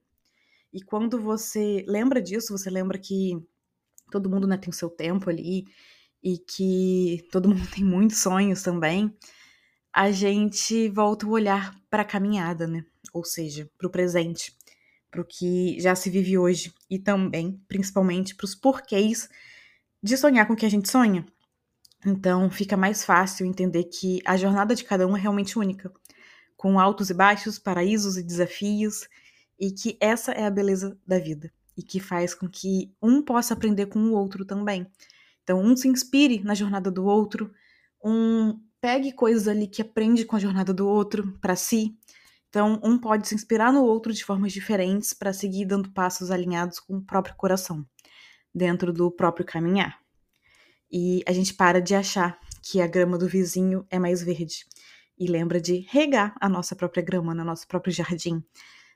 E 0.73 0.81
quando 0.81 1.19
você 1.19 1.85
lembra 1.87 2.21
disso, 2.21 2.57
você 2.57 2.69
lembra 2.69 2.97
que 2.97 3.37
todo 4.09 4.29
mundo, 4.29 4.47
né, 4.47 4.57
tem 4.57 4.69
o 4.69 4.73
seu 4.73 4.89
tempo 4.89 5.29
ali 5.29 5.65
e 6.23 6.37
que 6.37 7.27
todo 7.31 7.47
mundo 7.49 7.67
tem 7.73 7.83
muitos 7.83 8.17
sonhos 8.17 8.63
também, 8.63 9.15
a 9.93 10.11
gente 10.11 10.89
volta 10.89 11.25
o 11.25 11.31
olhar 11.31 11.75
para 11.89 12.03
a 12.03 12.05
caminhada, 12.05 12.67
né? 12.67 12.83
Ou 13.13 13.23
seja, 13.23 13.69
para 13.77 13.87
o 13.87 13.91
presente 13.91 14.55
para 15.11 15.21
o 15.21 15.25
que 15.25 15.77
já 15.79 15.93
se 15.93 16.09
vive 16.09 16.37
hoje 16.37 16.73
e 16.89 16.97
também, 16.97 17.61
principalmente, 17.67 18.33
para 18.33 18.45
os 18.45 18.55
porquês 18.55 19.29
de 20.01 20.15
sonhar 20.15 20.47
com 20.47 20.53
o 20.53 20.55
que 20.55 20.65
a 20.65 20.69
gente 20.69 20.89
sonha. 20.89 21.25
Então, 22.05 22.49
fica 22.49 22.77
mais 22.77 23.03
fácil 23.03 23.45
entender 23.45 23.83
que 23.83 24.21
a 24.25 24.37
jornada 24.37 24.73
de 24.73 24.85
cada 24.85 25.05
um 25.05 25.15
é 25.15 25.19
realmente 25.19 25.59
única, 25.59 25.91
com 26.55 26.79
altos 26.79 27.09
e 27.09 27.13
baixos, 27.13 27.59
paraísos 27.59 28.17
e 28.17 28.23
desafios, 28.23 29.07
e 29.59 29.71
que 29.71 29.97
essa 29.99 30.31
é 30.31 30.45
a 30.45 30.49
beleza 30.49 30.97
da 31.05 31.19
vida 31.19 31.51
e 31.77 31.83
que 31.83 31.99
faz 31.99 32.33
com 32.33 32.49
que 32.49 32.91
um 33.01 33.21
possa 33.21 33.53
aprender 33.53 33.85
com 33.87 33.99
o 33.99 34.13
outro 34.13 34.45
também. 34.45 34.87
Então, 35.43 35.61
um 35.61 35.75
se 35.75 35.87
inspire 35.87 36.41
na 36.43 36.55
jornada 36.55 36.89
do 36.89 37.05
outro, 37.05 37.53
um 38.03 38.59
pegue 38.81 39.13
coisas 39.13 39.47
ali 39.47 39.67
que 39.67 39.81
aprende 39.81 40.25
com 40.25 40.35
a 40.35 40.39
jornada 40.39 40.73
do 40.73 40.87
outro 40.87 41.37
para 41.39 41.55
si, 41.55 41.95
então, 42.51 42.77
um 42.83 42.97
pode 42.97 43.29
se 43.29 43.33
inspirar 43.33 43.71
no 43.71 43.81
outro 43.81 44.11
de 44.11 44.25
formas 44.25 44.51
diferentes 44.51 45.13
para 45.13 45.31
seguir 45.31 45.63
dando 45.63 45.89
passos 45.89 46.29
alinhados 46.29 46.81
com 46.81 46.97
o 46.97 47.01
próprio 47.01 47.33
coração, 47.35 47.85
dentro 48.53 48.91
do 48.91 49.09
próprio 49.09 49.45
caminhar. 49.45 49.97
E 50.91 51.23
a 51.25 51.31
gente 51.31 51.53
para 51.53 51.81
de 51.81 51.95
achar 51.95 52.37
que 52.61 52.81
a 52.81 52.87
grama 52.87 53.17
do 53.17 53.25
vizinho 53.25 53.87
é 53.89 53.97
mais 53.97 54.21
verde 54.21 54.65
e 55.17 55.27
lembra 55.27 55.61
de 55.61 55.87
regar 55.89 56.35
a 56.41 56.49
nossa 56.49 56.75
própria 56.75 57.01
grama 57.01 57.33
no 57.33 57.45
nosso 57.45 57.65
próprio 57.65 57.93
jardim, 57.93 58.43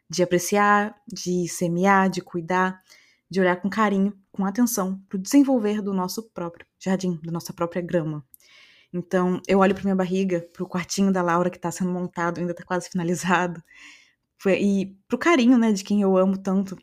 de 0.10 0.22
apreciar, 0.22 0.94
de 1.08 1.48
semear, 1.48 2.10
de 2.10 2.20
cuidar, 2.20 2.84
de 3.30 3.40
olhar 3.40 3.56
com 3.56 3.70
carinho, 3.70 4.14
com 4.34 4.46
atenção 4.46 5.02
para 5.08 5.16
o 5.16 5.22
desenvolver 5.22 5.82
do 5.82 5.94
nosso 5.94 6.24
próprio 6.32 6.68
jardim, 6.78 7.18
da 7.24 7.32
nossa 7.32 7.54
própria 7.54 7.82
grama. 7.82 8.22
Então, 8.96 9.42
eu 9.46 9.60
olho 9.60 9.76
para 9.76 9.84
minha 9.84 9.96
barriga, 9.96 10.48
para 10.54 10.64
o 10.64 10.70
quartinho 10.70 11.12
da 11.12 11.22
Laura 11.22 11.50
que 11.50 11.58
está 11.58 11.70
sendo 11.70 11.92
montado, 11.92 12.40
ainda 12.40 12.54
está 12.54 12.64
quase 12.64 12.90
finalizado, 12.90 13.62
e 14.48 14.96
para 15.08 15.16
o 15.16 15.20
carinho, 15.20 15.58
né, 15.58 15.74
de 15.74 15.84
quem 15.84 16.02
eu 16.02 16.18
amo 16.18 16.38
tanto 16.38 16.78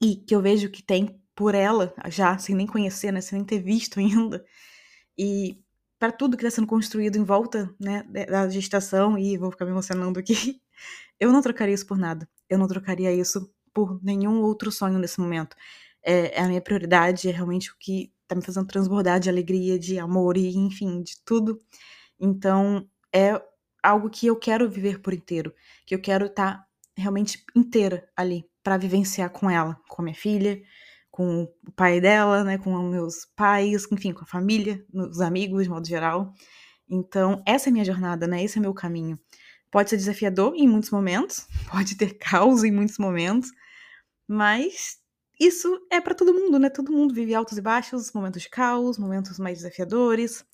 e 0.00 0.16
que 0.16 0.34
eu 0.34 0.40
vejo 0.40 0.70
que 0.70 0.82
tem 0.82 1.20
por 1.34 1.54
ela, 1.54 1.94
já 2.08 2.38
sem 2.38 2.54
nem 2.54 2.66
conhecer, 2.66 3.12
né, 3.12 3.20
sem 3.20 3.38
nem 3.38 3.46
ter 3.46 3.58
visto 3.60 3.98
ainda, 4.00 4.44
e 5.18 5.60
para 5.98 6.12
tudo 6.12 6.36
que 6.36 6.44
está 6.46 6.56
sendo 6.56 6.66
construído 6.68 7.16
em 7.16 7.24
volta, 7.24 7.74
né, 7.80 8.02
da 8.04 8.48
gestação, 8.48 9.18
e 9.18 9.36
vou 9.36 9.50
ficar 9.50 9.66
me 9.66 9.72
emocionando 9.72 10.18
aqui, 10.20 10.60
eu 11.20 11.32
não 11.32 11.42
trocaria 11.42 11.74
isso 11.74 11.86
por 11.86 11.98
nada. 11.98 12.28
Eu 12.48 12.58
não 12.58 12.68
trocaria 12.68 13.12
isso 13.12 13.52
por 13.74 14.02
nenhum 14.02 14.42
outro 14.42 14.72
sonho 14.72 14.98
nesse 14.98 15.20
momento. 15.20 15.56
É, 16.02 16.38
é 16.38 16.42
a 16.42 16.48
minha 16.48 16.60
prioridade, 16.62 17.28
é 17.28 17.32
realmente 17.32 17.72
o 17.72 17.76
que 17.78 18.12
tá 18.26 18.34
me 18.34 18.42
fazendo 18.42 18.66
transbordar 18.66 19.20
de 19.20 19.28
alegria, 19.28 19.78
de 19.78 19.98
amor 19.98 20.36
e 20.36 20.56
enfim, 20.56 21.02
de 21.02 21.14
tudo. 21.24 21.60
Então, 22.18 22.88
é 23.14 23.40
algo 23.82 24.10
que 24.10 24.26
eu 24.26 24.36
quero 24.36 24.68
viver 24.68 25.00
por 25.00 25.14
inteiro, 25.14 25.54
que 25.86 25.94
eu 25.94 26.00
quero 26.00 26.26
estar 26.26 26.58
tá 26.58 26.66
realmente 26.96 27.44
inteira 27.54 28.08
ali 28.16 28.44
para 28.62 28.76
vivenciar 28.76 29.30
com 29.30 29.48
ela, 29.48 29.78
com 29.88 30.02
a 30.02 30.04
minha 30.04 30.14
filha, 30.14 30.60
com 31.10 31.44
o 31.44 31.72
pai 31.72 32.00
dela, 32.00 32.44
né, 32.44 32.58
com 32.58 32.76
meus 32.82 33.24
pais, 33.36 33.86
enfim, 33.90 34.12
com 34.12 34.24
a 34.24 34.26
família, 34.26 34.84
os 34.92 35.20
amigos 35.20 35.64
de 35.64 35.70
modo 35.70 35.86
geral. 35.86 36.32
Então, 36.88 37.42
essa 37.46 37.68
é 37.68 37.70
a 37.70 37.72
minha 37.72 37.84
jornada, 37.84 38.26
né? 38.26 38.42
Esse 38.42 38.58
é 38.58 38.60
meu 38.60 38.74
caminho. 38.74 39.18
Pode 39.70 39.90
ser 39.90 39.96
desafiador 39.96 40.54
em 40.54 40.68
muitos 40.68 40.90
momentos, 40.90 41.46
pode 41.70 41.96
ter 41.96 42.18
caos 42.18 42.64
em 42.64 42.70
muitos 42.70 42.98
momentos, 42.98 43.50
mas 44.28 44.98
isso 45.38 45.80
é 45.90 46.00
para 46.00 46.14
todo 46.14 46.32
mundo, 46.32 46.58
né? 46.58 46.70
Todo 46.70 46.92
mundo 46.92 47.12
vive 47.14 47.34
altos 47.34 47.58
e 47.58 47.60
baixos, 47.60 48.12
momentos 48.12 48.42
de 48.42 48.48
caos, 48.48 48.98
momentos 48.98 49.38
mais 49.38 49.58
desafiadores. 49.58 50.44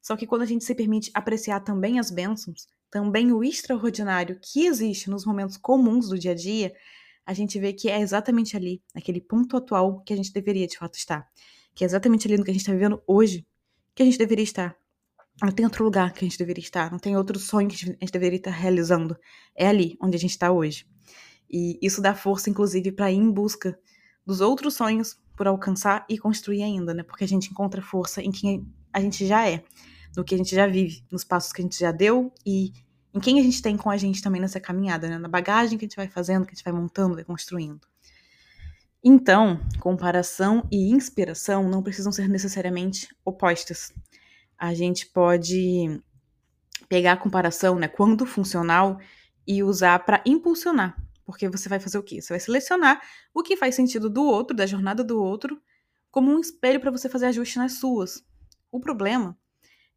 Só 0.00 0.16
que 0.16 0.26
quando 0.26 0.42
a 0.42 0.46
gente 0.46 0.64
se 0.64 0.74
permite 0.74 1.10
apreciar 1.14 1.60
também 1.60 1.98
as 1.98 2.10
bênçãos, 2.10 2.66
também 2.90 3.32
o 3.32 3.44
extraordinário 3.44 4.38
que 4.40 4.66
existe 4.66 5.08
nos 5.08 5.24
momentos 5.24 5.56
comuns 5.56 6.08
do 6.08 6.18
dia 6.18 6.32
a 6.32 6.34
dia, 6.34 6.74
a 7.24 7.32
gente 7.32 7.58
vê 7.58 7.72
que 7.72 7.88
é 7.88 8.00
exatamente 8.00 8.56
ali, 8.56 8.82
naquele 8.94 9.20
ponto 9.20 9.56
atual, 9.56 10.00
que 10.02 10.12
a 10.12 10.16
gente 10.16 10.32
deveria 10.32 10.66
de 10.66 10.76
fato 10.76 10.96
estar. 10.96 11.26
Que 11.74 11.84
é 11.84 11.86
exatamente 11.86 12.26
ali 12.26 12.36
no 12.36 12.44
que 12.44 12.50
a 12.50 12.54
gente 12.54 12.62
está 12.62 12.72
vivendo 12.72 13.02
hoje, 13.06 13.46
que 13.94 14.02
a 14.02 14.06
gente 14.06 14.18
deveria 14.18 14.42
estar. 14.42 14.76
Não 15.40 15.52
tem 15.52 15.64
outro 15.64 15.84
lugar 15.84 16.12
que 16.12 16.24
a 16.24 16.28
gente 16.28 16.38
deveria 16.38 16.62
estar, 16.62 16.90
não 16.90 16.98
tem 16.98 17.16
outro 17.16 17.38
sonho 17.38 17.68
que 17.68 17.74
a 17.74 17.78
gente 17.78 18.12
deveria 18.12 18.38
estar 18.38 18.50
realizando. 18.50 19.16
É 19.54 19.68
ali 19.68 19.96
onde 20.00 20.16
a 20.16 20.20
gente 20.20 20.32
está 20.32 20.50
hoje. 20.50 20.86
E 21.50 21.78
isso 21.80 22.00
dá 22.00 22.14
força, 22.14 22.50
inclusive, 22.50 22.92
para 22.92 23.10
ir 23.10 23.16
em 23.16 23.30
busca 23.30 23.78
dos 24.24 24.40
outros 24.40 24.74
sonhos 24.74 25.16
por 25.36 25.46
alcançar 25.46 26.04
e 26.08 26.18
construir 26.18 26.62
ainda, 26.62 26.94
né? 26.94 27.02
Porque 27.02 27.24
a 27.24 27.28
gente 27.28 27.50
encontra 27.50 27.82
força 27.82 28.22
em 28.22 28.30
quem 28.30 28.66
a 28.92 29.00
gente 29.00 29.26
já 29.26 29.48
é, 29.48 29.64
no 30.16 30.24
que 30.24 30.34
a 30.34 30.38
gente 30.38 30.54
já 30.54 30.66
vive, 30.66 31.04
nos 31.10 31.24
passos 31.24 31.52
que 31.52 31.60
a 31.60 31.64
gente 31.64 31.78
já 31.78 31.90
deu 31.90 32.32
e 32.44 32.72
em 33.14 33.20
quem 33.20 33.38
a 33.40 33.42
gente 33.42 33.60
tem 33.60 33.76
com 33.76 33.90
a 33.90 33.96
gente 33.96 34.22
também 34.22 34.40
nessa 34.40 34.60
caminhada, 34.60 35.08
né? 35.08 35.18
Na 35.18 35.28
bagagem 35.28 35.78
que 35.78 35.84
a 35.84 35.88
gente 35.88 35.96
vai 35.96 36.08
fazendo, 36.08 36.44
que 36.44 36.52
a 36.52 36.54
gente 36.54 36.64
vai 36.64 36.72
montando, 36.72 37.14
vai 37.14 37.24
construindo. 37.24 37.80
Então, 39.04 39.60
comparação 39.80 40.66
e 40.70 40.90
inspiração 40.90 41.68
não 41.68 41.82
precisam 41.82 42.12
ser 42.12 42.28
necessariamente 42.28 43.08
opostas. 43.24 43.92
A 44.56 44.72
gente 44.74 45.06
pode 45.06 46.00
pegar 46.88 47.12
a 47.12 47.16
comparação, 47.16 47.76
né, 47.76 47.88
quando 47.88 48.24
funcional, 48.24 48.98
e 49.46 49.62
usar 49.62 49.98
para 50.04 50.22
impulsionar 50.24 50.96
porque 51.24 51.48
você 51.48 51.68
vai 51.68 51.80
fazer 51.80 51.98
o 51.98 52.02
quê? 52.02 52.20
Você 52.20 52.32
vai 52.32 52.40
selecionar 52.40 53.00
o 53.34 53.42
que 53.42 53.56
faz 53.56 53.74
sentido 53.74 54.10
do 54.10 54.24
outro, 54.24 54.56
da 54.56 54.66
jornada 54.66 55.02
do 55.04 55.22
outro, 55.22 55.60
como 56.10 56.30
um 56.30 56.38
espelho 56.38 56.80
para 56.80 56.90
você 56.90 57.08
fazer 57.08 57.26
ajuste 57.26 57.58
nas 57.58 57.74
suas. 57.74 58.24
O 58.70 58.80
problema 58.80 59.36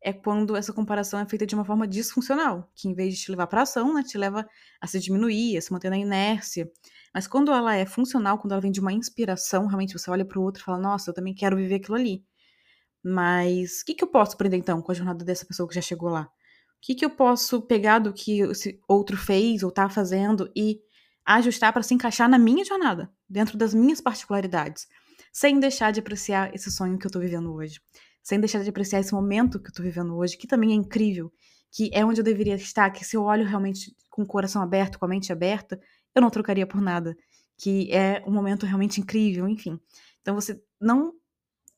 é 0.02 0.14
quando 0.14 0.56
essa 0.56 0.72
comparação 0.72 1.20
é 1.20 1.26
feita 1.26 1.48
de 1.48 1.56
uma 1.56 1.66
forma 1.66 1.88
disfuncional, 1.88 2.72
que 2.76 2.88
em 2.88 2.94
vez 2.94 3.16
de 3.16 3.22
te 3.22 3.32
levar 3.32 3.48
para 3.48 3.64
ação, 3.64 3.94
né, 3.94 4.04
te 4.04 4.18
leva 4.18 4.48
a 4.80 4.86
se 4.86 5.00
diminuir, 5.00 5.58
a 5.58 5.62
se 5.62 5.72
manter 5.72 5.90
na 5.90 5.98
inércia. 5.98 6.72
Mas 7.14 7.26
quando 7.26 7.52
ela 7.52 7.76
é 7.76 7.86
funcional, 7.86 8.38
quando 8.38 8.52
ela 8.52 8.62
vem 8.62 8.72
de 8.72 8.80
uma 8.80 8.94
inspiração, 8.94 9.66
realmente 9.66 9.98
você 9.98 10.12
olha 10.12 10.24
para 10.24 10.38
o 10.38 10.44
outro 10.44 10.62
e 10.62 10.64
fala: 10.66 10.78
Nossa, 10.78 11.10
eu 11.10 11.14
também 11.14 11.34
quero 11.34 11.56
viver 11.58 11.76
aquilo 11.76 11.96
ali. 11.96 12.24
Mas 13.04 13.82
o 13.82 13.86
que, 13.86 13.96
que 13.96 14.04
eu 14.04 14.08
posso 14.08 14.34
aprender 14.34 14.58
então 14.58 14.82
com 14.82 14.92
a 14.92 14.96
jornada 14.96 15.24
dessa 15.24 15.46
pessoa 15.46 15.68
que 15.68 15.76
já 15.76 15.82
chegou 15.82 16.10
lá? 16.10 16.24
O 16.24 16.30
que, 16.82 16.94
que 16.94 17.06
eu 17.06 17.10
posso 17.10 17.62
pegar 17.62 18.00
do 18.00 18.14
que 18.14 18.42
esse 18.42 18.80
outro 18.88 19.18
fez 19.18 19.64
ou 19.64 19.70
está 19.70 19.90
fazendo 19.90 20.52
e 20.56 20.82
ajustar 21.26 21.74
para 21.74 21.84
se 21.84 21.94
encaixar 21.94 22.30
na 22.30 22.38
minha 22.38 22.64
jornada, 22.64 23.10
dentro 23.28 23.58
das 23.58 23.74
minhas 23.74 24.00
particularidades, 24.00 24.88
sem 25.32 25.60
deixar 25.60 25.92
de 25.92 26.00
apreciar 26.00 26.54
esse 26.54 26.72
sonho 26.72 26.98
que 26.98 27.06
eu 27.06 27.10
estou 27.10 27.22
vivendo 27.22 27.54
hoje? 27.54 27.80
sem 28.26 28.40
deixar 28.40 28.64
de 28.64 28.70
apreciar 28.70 29.00
esse 29.00 29.14
momento 29.14 29.60
que 29.60 29.70
eu 29.70 29.74
tô 29.74 29.84
vivendo 29.84 30.18
hoje, 30.18 30.36
que 30.36 30.48
também 30.48 30.72
é 30.72 30.74
incrível, 30.74 31.32
que 31.72 31.92
é 31.94 32.04
onde 32.04 32.20
eu 32.20 32.26
deveria 32.26 32.56
estar, 32.56 32.90
que 32.90 33.06
se 33.06 33.16
eu 33.16 33.22
olho 33.22 33.46
realmente 33.46 33.96
com 34.10 34.24
o 34.24 34.26
coração 34.26 34.64
aberto, 34.64 34.98
com 34.98 35.06
a 35.06 35.08
mente 35.08 35.32
aberta, 35.32 35.80
eu 36.16 36.24
não 36.24 36.32
trocaria 36.32 36.66
por 36.66 36.82
nada, 36.82 37.16
que 37.56 37.92
é 37.94 38.24
um 38.26 38.32
momento 38.32 38.66
realmente 38.66 39.00
incrível, 39.00 39.48
enfim. 39.48 39.80
Então 40.22 40.34
você 40.34 40.60
não 40.82 41.14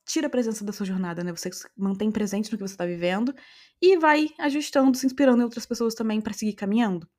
tira 0.06 0.27
a 0.27 0.30
presença 0.30 0.63
da 0.63 0.72
sua 0.72 0.86
jornada, 0.86 1.22
né? 1.22 1.34
Você 1.34 1.50
mantém 1.75 2.10
presente 2.10 2.50
no 2.50 2.58
que 2.58 2.66
você 2.66 2.75
está 2.75 2.86
vivendo 2.86 3.36
e 3.82 3.98
vai 3.98 4.30
ajustando, 4.39 4.98
se 4.98 5.06
inspirando 5.06 5.42
em 5.42 5.44
outras 5.44 5.66
pessoas 5.66 5.94
também 5.94 6.22
para 6.22 6.32
seguir 6.32 6.54
caminhando. 6.54 7.10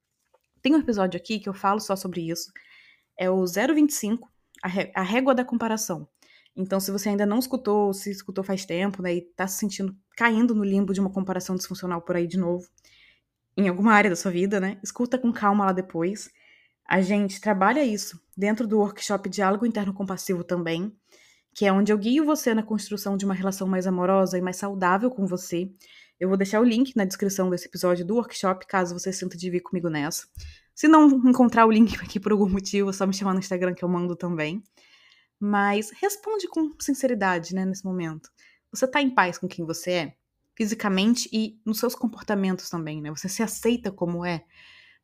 Tem 0.63 0.75
um 0.75 0.81
episódio 0.81 1.19
aqui 1.19 1.39
que 1.39 1.49
eu 1.49 1.55
falo 1.55 1.81
só 1.81 1.97
sobre 1.97 2.29
isso. 2.29 2.51
É 3.17 3.31
o 3.31 3.45
025, 3.47 4.29
a 4.95 5.03
régua 5.03 5.35
da 5.35 5.45
comparação. 5.45 6.09
Então, 6.57 6.81
se 6.81 6.91
você 6.91 7.11
ainda 7.11 7.25
não 7.25 7.39
escutou, 7.39 7.93
se 7.95 8.11
escutou 8.11 8.43
faz 8.43 8.65
tempo, 8.65 9.01
né, 9.01 9.15
e 9.15 9.21
tá 9.21 9.47
se 9.47 9.59
sentindo 9.59 9.97
caindo 10.17 10.55
no 10.55 10.65
limbo 10.65 10.93
de 10.93 11.01
uma 11.01 11.11
comparação 11.11 11.55
disfuncional 11.55 12.03
por 12.03 12.17
aí 12.17 12.27
de 12.27 12.37
novo, 12.37 12.69
em 13.57 13.69
alguma 13.69 13.93
área 13.93 14.11
da 14.11 14.17
sua 14.17 14.33
vida, 14.33 14.59
né, 14.59 14.79
escuta 14.83 15.17
com 15.17 15.33
calma 15.33 15.67
lá 15.67 15.73
depois. 15.73 16.29
A 16.85 17.01
gente 17.01 17.41
trabalha 17.41 17.85
isso 17.85 18.21
dentro 18.37 18.67
do 18.67 18.79
workshop 18.79 19.29
Diálogo 19.29 19.67
Interno 19.67 19.95
Compassivo 19.95 20.43
também, 20.43 20.93
que 21.55 21.65
é 21.65 21.73
onde 21.73 21.93
eu 21.93 21.99
guio 21.99 22.25
você 22.25 22.55
na 22.55 22.63
construção 22.63 23.17
de 23.17 23.25
uma 23.25 23.35
relação 23.35 23.69
mais 23.69 23.87
amorosa 23.87 24.39
e 24.39 24.41
mais 24.41 24.57
saudável 24.57 25.11
com 25.11 25.27
você. 25.27 25.71
Eu 26.21 26.29
vou 26.29 26.37
deixar 26.37 26.61
o 26.61 26.65
link 26.65 26.97
na 26.97 27.05
descrição 27.05 27.49
desse 27.49 27.67
episódio 27.67 28.05
do 28.05 28.17
workshop, 28.17 28.67
caso 28.67 28.99
você 28.99 29.13
sinta 29.13 29.37
de 29.37 29.49
vir 29.49 29.61
comigo 29.61 29.89
nessa. 29.89 30.27
Se 30.75 30.89
não 30.89 31.09
encontrar 31.29 31.65
o 31.65 31.71
link 31.71 31.95
aqui 32.03 32.19
por 32.19 32.33
algum 32.33 32.49
motivo, 32.49 32.91
é 32.91 32.93
só 32.93 33.07
me 33.07 33.15
chamar 33.15 33.35
no 33.35 33.39
Instagram 33.39 33.73
que 33.73 33.85
eu 33.85 33.89
mando 33.89 34.17
também. 34.17 34.63
Mas 35.39 35.91
responde 35.91 36.49
com 36.49 36.73
sinceridade, 36.81 37.55
né, 37.55 37.65
nesse 37.65 37.85
momento. 37.85 38.31
Você 38.73 38.87
tá 38.89 39.01
em 39.01 39.11
paz 39.11 39.39
com 39.39 39.47
quem 39.47 39.65
você 39.65 39.91
é? 39.93 40.15
Fisicamente 40.57 41.29
e 41.33 41.61
nos 41.65 41.79
seus 41.79 41.95
comportamentos 41.95 42.69
também, 42.69 43.01
né? 43.01 43.11
Você 43.11 43.29
se 43.29 43.43
aceita 43.43 43.93
como 43.93 44.25
é? 44.25 44.45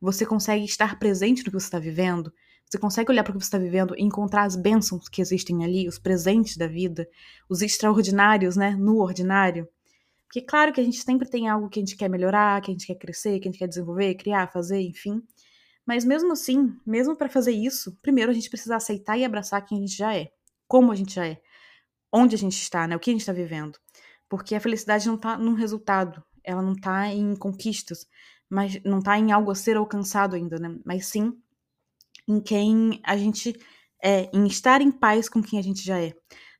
Você 0.00 0.26
consegue 0.26 0.64
estar 0.64 0.98
presente 0.98 1.44
no 1.44 1.44
que 1.44 1.60
você 1.60 1.66
está 1.66 1.78
vivendo? 1.78 2.32
Você 2.68 2.76
consegue 2.76 3.12
olhar 3.12 3.22
para 3.22 3.30
o 3.30 3.34
que 3.34 3.44
você 3.44 3.46
está 3.46 3.58
vivendo 3.58 3.94
e 3.96 4.02
encontrar 4.02 4.42
as 4.42 4.56
bênçãos 4.56 5.08
que 5.08 5.22
existem 5.22 5.64
ali, 5.64 5.86
os 5.86 5.98
presentes 5.98 6.56
da 6.56 6.66
vida, 6.66 7.08
os 7.48 7.62
extraordinários, 7.62 8.56
né, 8.56 8.74
no 8.74 8.98
ordinário? 8.98 9.68
Porque 10.34 10.46
claro 10.46 10.72
que 10.72 10.80
a 10.80 10.84
gente 10.84 11.00
sempre 11.00 11.30
tem 11.30 11.48
algo 11.48 11.68
que 11.68 11.78
a 11.78 11.82
gente 11.82 11.96
quer 11.96 12.10
melhorar, 12.10 12.60
que 12.60 12.68
a 12.68 12.74
gente 12.74 12.88
quer 12.88 12.96
crescer, 12.96 13.38
que 13.38 13.46
a 13.46 13.52
gente 13.52 13.58
quer 13.60 13.68
desenvolver, 13.68 14.16
criar, 14.16 14.50
fazer, 14.50 14.80
enfim. 14.80 15.22
Mas 15.86 16.04
mesmo 16.04 16.32
assim, 16.32 16.76
mesmo 16.84 17.14
para 17.14 17.28
fazer 17.28 17.52
isso, 17.52 17.96
primeiro 18.02 18.32
a 18.32 18.34
gente 18.34 18.50
precisa 18.50 18.74
aceitar 18.74 19.16
e 19.16 19.24
abraçar 19.24 19.64
quem 19.64 19.78
a 19.78 19.80
gente 19.82 19.96
já 19.96 20.12
é, 20.12 20.32
como 20.66 20.90
a 20.90 20.96
gente 20.96 21.14
já 21.14 21.24
é, 21.24 21.40
onde 22.12 22.34
a 22.34 22.38
gente 22.38 22.60
está, 22.60 22.84
né? 22.88 22.96
O 22.96 22.98
que 22.98 23.10
a 23.10 23.12
gente 23.12 23.20
está 23.20 23.32
vivendo. 23.32 23.78
Porque 24.28 24.56
a 24.56 24.60
felicidade 24.60 25.06
não 25.06 25.14
está 25.14 25.38
num 25.38 25.54
resultado, 25.54 26.20
ela 26.42 26.62
não 26.62 26.72
está 26.72 27.06
em 27.06 27.36
conquistas, 27.36 28.04
mas 28.50 28.82
não 28.82 28.98
está 28.98 29.16
em 29.16 29.30
algo 29.30 29.52
a 29.52 29.54
ser 29.54 29.76
alcançado 29.76 30.34
ainda, 30.34 30.58
né? 30.58 30.76
Mas 30.84 31.06
sim 31.06 31.32
em 32.26 32.40
quem 32.40 33.00
a 33.04 33.16
gente 33.16 33.54
é, 34.02 34.28
em 34.34 34.48
estar 34.48 34.80
em 34.80 34.90
paz 34.90 35.28
com 35.28 35.40
quem 35.40 35.60
a 35.60 35.62
gente 35.62 35.84
já 35.84 36.00
é. 36.00 36.12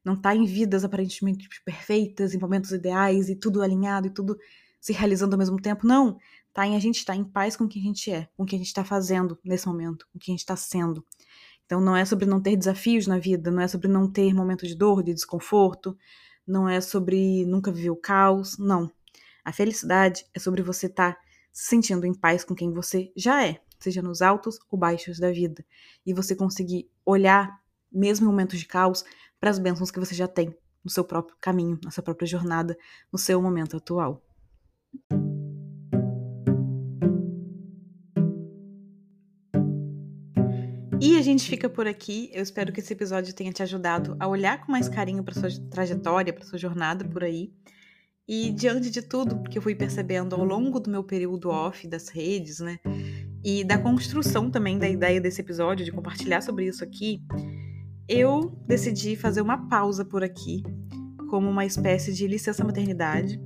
Não 0.04 0.14
está 0.14 0.34
em 0.34 0.44
vidas 0.44 0.84
aparentemente 0.84 1.48
perfeitas, 1.64 2.34
em 2.34 2.38
momentos 2.38 2.72
ideais 2.72 3.28
e 3.28 3.36
tudo 3.36 3.62
alinhado 3.62 4.06
e 4.06 4.10
tudo 4.10 4.36
se 4.80 4.92
realizando 4.92 5.34
ao 5.34 5.38
mesmo 5.38 5.60
tempo. 5.60 5.86
Não 5.86 6.18
tá? 6.54 6.64
Em 6.64 6.76
a 6.76 6.78
gente 6.78 6.98
estar 6.98 7.16
em 7.16 7.24
paz 7.24 7.56
com 7.56 7.64
o 7.64 7.68
que 7.68 7.80
a 7.80 7.82
gente 7.82 8.10
é, 8.10 8.28
com 8.36 8.44
o 8.44 8.46
que 8.46 8.54
a 8.54 8.58
gente 8.58 8.68
está 8.68 8.84
fazendo 8.84 9.36
nesse 9.44 9.66
momento, 9.66 10.06
com 10.10 10.16
o 10.16 10.20
que 10.20 10.30
a 10.30 10.32
gente 10.32 10.40
está 10.40 10.56
sendo. 10.56 11.04
Então 11.66 11.80
não 11.80 11.96
é 11.96 12.04
sobre 12.04 12.24
não 12.24 12.40
ter 12.40 12.56
desafios 12.56 13.06
na 13.06 13.18
vida, 13.18 13.50
não 13.50 13.60
é 13.60 13.68
sobre 13.68 13.88
não 13.88 14.10
ter 14.10 14.32
momentos 14.32 14.68
de 14.68 14.76
dor, 14.76 15.02
de 15.02 15.12
desconforto, 15.12 15.98
não 16.46 16.68
é 16.68 16.80
sobre 16.80 17.44
nunca 17.44 17.72
viver 17.72 17.90
o 17.90 17.96
caos, 17.96 18.56
não. 18.56 18.90
A 19.44 19.52
felicidade 19.52 20.24
é 20.32 20.38
sobre 20.38 20.62
você 20.62 20.86
estar 20.86 21.14
tá 21.14 21.20
se 21.52 21.68
sentindo 21.68 22.06
em 22.06 22.14
paz 22.14 22.44
com 22.44 22.54
quem 22.54 22.72
você 22.72 23.12
já 23.16 23.44
é, 23.44 23.60
seja 23.78 24.00
nos 24.00 24.22
altos 24.22 24.58
ou 24.70 24.78
baixos 24.78 25.18
da 25.18 25.30
vida, 25.30 25.64
e 26.06 26.14
você 26.14 26.34
conseguir 26.36 26.88
olhar, 27.04 27.60
mesmo 27.90 28.26
em 28.26 28.30
momentos 28.30 28.58
de 28.58 28.66
caos, 28.66 29.04
para 29.44 29.50
as 29.50 29.58
bênçãos 29.58 29.90
que 29.90 30.00
você 30.00 30.14
já 30.14 30.26
tem 30.26 30.56
no 30.82 30.90
seu 30.90 31.04
próprio 31.04 31.36
caminho, 31.38 31.78
na 31.84 31.90
sua 31.90 32.02
própria 32.02 32.26
jornada, 32.26 32.74
no 33.12 33.18
seu 33.18 33.42
momento 33.42 33.76
atual. 33.76 34.24
E 40.98 41.18
a 41.18 41.20
gente 41.20 41.46
fica 41.46 41.68
por 41.68 41.86
aqui. 41.86 42.30
Eu 42.32 42.42
espero 42.42 42.72
que 42.72 42.80
esse 42.80 42.94
episódio 42.94 43.34
tenha 43.34 43.52
te 43.52 43.62
ajudado 43.62 44.16
a 44.18 44.26
olhar 44.26 44.64
com 44.64 44.72
mais 44.72 44.88
carinho 44.88 45.22
para 45.22 45.34
sua 45.34 45.50
trajetória, 45.70 46.32
para 46.32 46.46
sua 46.46 46.58
jornada 46.58 47.04
por 47.04 47.22
aí. 47.22 47.52
E 48.26 48.50
diante 48.50 48.88
de 48.88 49.02
tudo 49.02 49.42
que 49.42 49.58
eu 49.58 49.62
fui 49.62 49.74
percebendo 49.74 50.34
ao 50.34 50.42
longo 50.42 50.80
do 50.80 50.88
meu 50.88 51.04
período 51.04 51.50
off 51.50 51.86
das 51.86 52.08
redes, 52.08 52.60
né? 52.60 52.78
E 53.44 53.62
da 53.62 53.76
construção 53.76 54.50
também 54.50 54.78
da 54.78 54.88
ideia 54.88 55.20
desse 55.20 55.42
episódio, 55.42 55.84
de 55.84 55.92
compartilhar 55.92 56.40
sobre 56.40 56.64
isso 56.64 56.82
aqui, 56.82 57.20
eu 58.08 58.56
decidi 58.66 59.16
fazer 59.16 59.40
uma 59.40 59.68
pausa 59.68 60.04
por 60.04 60.22
aqui, 60.22 60.62
como 61.30 61.48
uma 61.48 61.64
espécie 61.64 62.12
de 62.12 62.26
licença 62.26 62.64
maternidade 62.64 63.40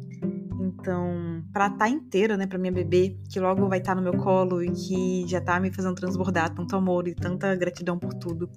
então, 0.78 1.42
para 1.52 1.66
estar 1.66 1.78
tá 1.78 1.88
inteira, 1.88 2.36
né, 2.36 2.46
para 2.46 2.58
minha 2.58 2.72
bebê, 2.72 3.16
que 3.28 3.40
logo 3.40 3.68
vai 3.68 3.78
estar 3.78 3.94
tá 3.94 4.00
no 4.00 4.02
meu 4.02 4.20
colo 4.20 4.62
e 4.62 4.70
que 4.70 5.24
já 5.26 5.40
tá 5.40 5.58
me 5.58 5.72
fazendo 5.72 5.94
transbordar 5.94 6.54
tanto 6.54 6.76
amor 6.76 7.08
e 7.08 7.14
tanta 7.14 7.54
gratidão 7.56 7.98
por 7.98 8.14
tudo, 8.14 8.48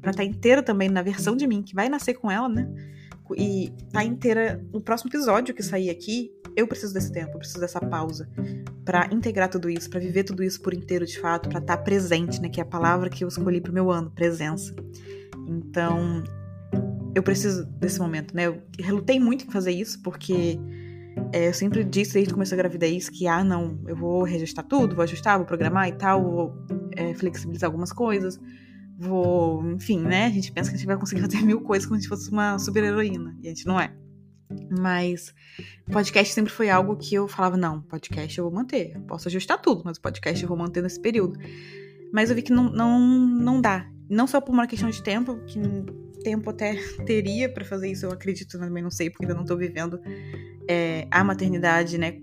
para 0.00 0.10
estar 0.10 0.22
tá 0.22 0.24
inteira 0.24 0.62
também 0.62 0.88
na 0.88 1.02
versão 1.02 1.36
de 1.36 1.46
mim 1.46 1.62
que 1.62 1.74
vai 1.74 1.88
nascer 1.88 2.14
com 2.14 2.30
ela, 2.30 2.48
né? 2.48 2.68
E 3.36 3.72
tá 3.92 4.02
inteira 4.02 4.60
no 4.72 4.80
próximo 4.80 5.08
episódio 5.08 5.54
que 5.54 5.62
sair 5.62 5.90
aqui, 5.90 6.32
eu 6.56 6.66
preciso 6.66 6.92
desse 6.92 7.12
tempo, 7.12 7.30
eu 7.32 7.38
preciso 7.38 7.60
dessa 7.60 7.80
pausa 7.80 8.28
para 8.84 9.08
integrar 9.12 9.48
tudo 9.48 9.70
isso, 9.70 9.88
para 9.88 10.00
viver 10.00 10.24
tudo 10.24 10.42
isso 10.42 10.60
por 10.60 10.74
inteiro 10.74 11.06
de 11.06 11.20
fato, 11.20 11.48
para 11.48 11.60
estar 11.60 11.76
presente, 11.78 12.40
né, 12.40 12.48
que 12.48 12.60
é 12.60 12.64
a 12.64 12.66
palavra 12.66 13.08
que 13.08 13.22
eu 13.22 13.28
escolhi 13.28 13.60
pro 13.60 13.72
meu 13.72 13.90
ano, 13.90 14.10
presença. 14.10 14.74
Então, 15.50 16.22
eu 17.14 17.22
preciso 17.22 17.66
desse 17.66 17.98
momento, 17.98 18.34
né? 18.34 18.46
Eu 18.46 18.62
relutei 18.78 19.18
muito 19.18 19.44
em 19.44 19.50
fazer 19.50 19.72
isso 19.72 20.00
porque 20.00 20.58
é, 21.32 21.48
eu 21.48 21.54
sempre 21.54 21.82
disse 21.82 22.14
desde 22.14 22.30
o 22.30 22.34
começo 22.34 22.52
da 22.52 22.56
gravidez 22.56 23.08
que, 23.08 23.26
ah, 23.26 23.42
não, 23.42 23.78
eu 23.86 23.96
vou 23.96 24.22
reajustar 24.22 24.64
tudo, 24.64 24.94
vou 24.94 25.02
ajustar, 25.02 25.38
vou 25.38 25.46
programar 25.46 25.88
e 25.88 25.92
tal, 25.92 26.22
vou 26.22 26.54
é, 26.96 27.14
flexibilizar 27.14 27.68
algumas 27.68 27.92
coisas, 27.92 28.38
vou, 28.96 29.64
enfim, 29.72 30.00
né? 30.00 30.26
A 30.26 30.30
gente 30.30 30.52
pensa 30.52 30.70
que 30.70 30.76
a 30.76 30.78
gente 30.78 30.86
vai 30.86 30.96
conseguir 30.96 31.22
fazer 31.28 31.42
mil 31.42 31.60
coisas 31.60 31.86
como 31.88 32.00
se 32.00 32.08
fosse 32.08 32.30
uma 32.30 32.58
super 32.58 32.84
heroína, 32.84 33.36
e 33.42 33.48
a 33.48 33.50
gente 33.50 33.66
não 33.66 33.80
é. 33.80 33.92
Mas 34.78 35.32
podcast 35.92 36.34
sempre 36.34 36.52
foi 36.52 36.70
algo 36.70 36.96
que 36.96 37.14
eu 37.14 37.28
falava, 37.28 37.56
não, 37.56 37.82
podcast 37.82 38.36
eu 38.38 38.44
vou 38.44 38.52
manter, 38.52 38.92
eu 38.94 39.00
posso 39.02 39.28
ajustar 39.28 39.60
tudo, 39.60 39.82
mas 39.84 39.98
podcast 39.98 40.42
eu 40.42 40.48
vou 40.48 40.58
manter 40.58 40.82
nesse 40.82 41.00
período. 41.00 41.38
Mas 42.12 42.30
eu 42.30 42.36
vi 42.36 42.42
que 42.42 42.52
não, 42.52 42.70
não, 42.70 42.98
não 42.98 43.60
dá. 43.60 43.88
Não 44.10 44.26
só 44.26 44.40
por 44.40 44.52
uma 44.52 44.66
questão 44.66 44.90
de 44.90 45.02
tempo, 45.02 45.38
que 45.46 45.58
tempo 46.22 46.50
até 46.50 46.74
teria 47.06 47.48
para 47.48 47.64
fazer 47.64 47.90
isso, 47.90 48.06
eu 48.06 48.10
acredito, 48.10 48.58
também 48.58 48.82
não 48.82 48.90
sei, 48.90 49.08
porque 49.08 49.24
ainda 49.24 49.34
não 49.34 49.44
tô 49.44 49.56
vivendo 49.56 50.00
é, 50.68 51.06
a 51.10 51.22
maternidade, 51.24 51.96
né, 51.96 52.20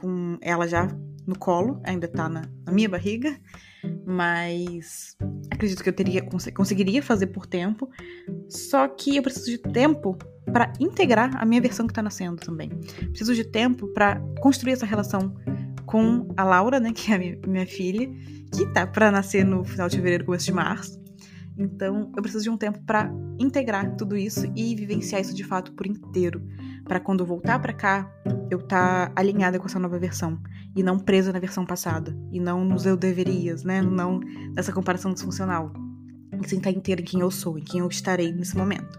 com 0.00 0.38
ela 0.40 0.66
já 0.66 0.88
no 1.26 1.38
colo, 1.38 1.80
ainda 1.84 2.08
tá 2.08 2.28
na, 2.28 2.42
na 2.66 2.72
minha 2.72 2.88
barriga, 2.88 3.38
mas 4.04 5.16
acredito 5.50 5.82
que 5.82 5.88
eu 5.88 5.92
teria 5.92 6.22
conseguiria 6.54 7.02
fazer 7.02 7.28
por 7.28 7.46
tempo. 7.46 7.88
Só 8.48 8.88
que 8.88 9.16
eu 9.16 9.22
preciso 9.22 9.50
de 9.50 9.58
tempo 9.58 10.18
para 10.52 10.72
integrar 10.80 11.36
a 11.40 11.44
minha 11.44 11.60
versão 11.60 11.86
que 11.86 11.94
tá 11.94 12.02
nascendo 12.02 12.36
também. 12.36 12.70
Preciso 13.10 13.34
de 13.34 13.44
tempo 13.44 13.86
para 13.88 14.20
construir 14.40 14.72
essa 14.72 14.86
relação 14.86 15.34
com 15.86 16.28
a 16.36 16.44
Laura, 16.44 16.80
né, 16.80 16.92
que 16.92 17.10
é 17.12 17.14
a 17.14 17.18
minha, 17.18 17.38
minha 17.46 17.66
filha, 17.66 18.08
que 18.52 18.66
tá 18.72 18.86
para 18.86 19.10
nascer 19.10 19.44
no 19.44 19.64
final 19.64 19.88
de 19.88 19.96
fevereiro, 19.96 20.24
começo 20.24 20.46
de 20.46 20.52
março. 20.52 20.99
Então, 21.60 22.10
eu 22.16 22.22
preciso 22.22 22.44
de 22.44 22.50
um 22.50 22.56
tempo 22.56 22.80
para 22.86 23.12
integrar 23.38 23.94
tudo 23.94 24.16
isso 24.16 24.50
e 24.56 24.74
vivenciar 24.74 25.20
isso 25.20 25.34
de 25.34 25.44
fato 25.44 25.72
por 25.72 25.86
inteiro, 25.86 26.42
para 26.84 26.98
quando 26.98 27.20
eu 27.20 27.26
voltar 27.26 27.58
para 27.58 27.74
cá, 27.74 28.10
eu 28.50 28.58
estar 28.58 29.08
tá 29.08 29.12
alinhada 29.14 29.58
com 29.58 29.66
essa 29.66 29.78
nova 29.78 29.98
versão 29.98 30.40
e 30.74 30.82
não 30.82 30.98
presa 30.98 31.32
na 31.32 31.38
versão 31.38 31.66
passada 31.66 32.16
e 32.32 32.40
não 32.40 32.64
nos 32.64 32.86
eu 32.86 32.96
deverias, 32.96 33.62
né? 33.62 33.82
Não 33.82 34.20
nessa 34.54 34.72
comparação 34.72 35.12
disfuncional. 35.12 35.70
sem 36.46 36.56
estar 36.56 36.70
inteira 36.70 37.02
em 37.02 37.04
quem 37.04 37.20
eu 37.20 37.30
sou, 37.30 37.58
em 37.58 37.62
quem 37.62 37.80
eu 37.80 37.88
estarei 37.88 38.32
nesse 38.32 38.56
momento. 38.56 38.98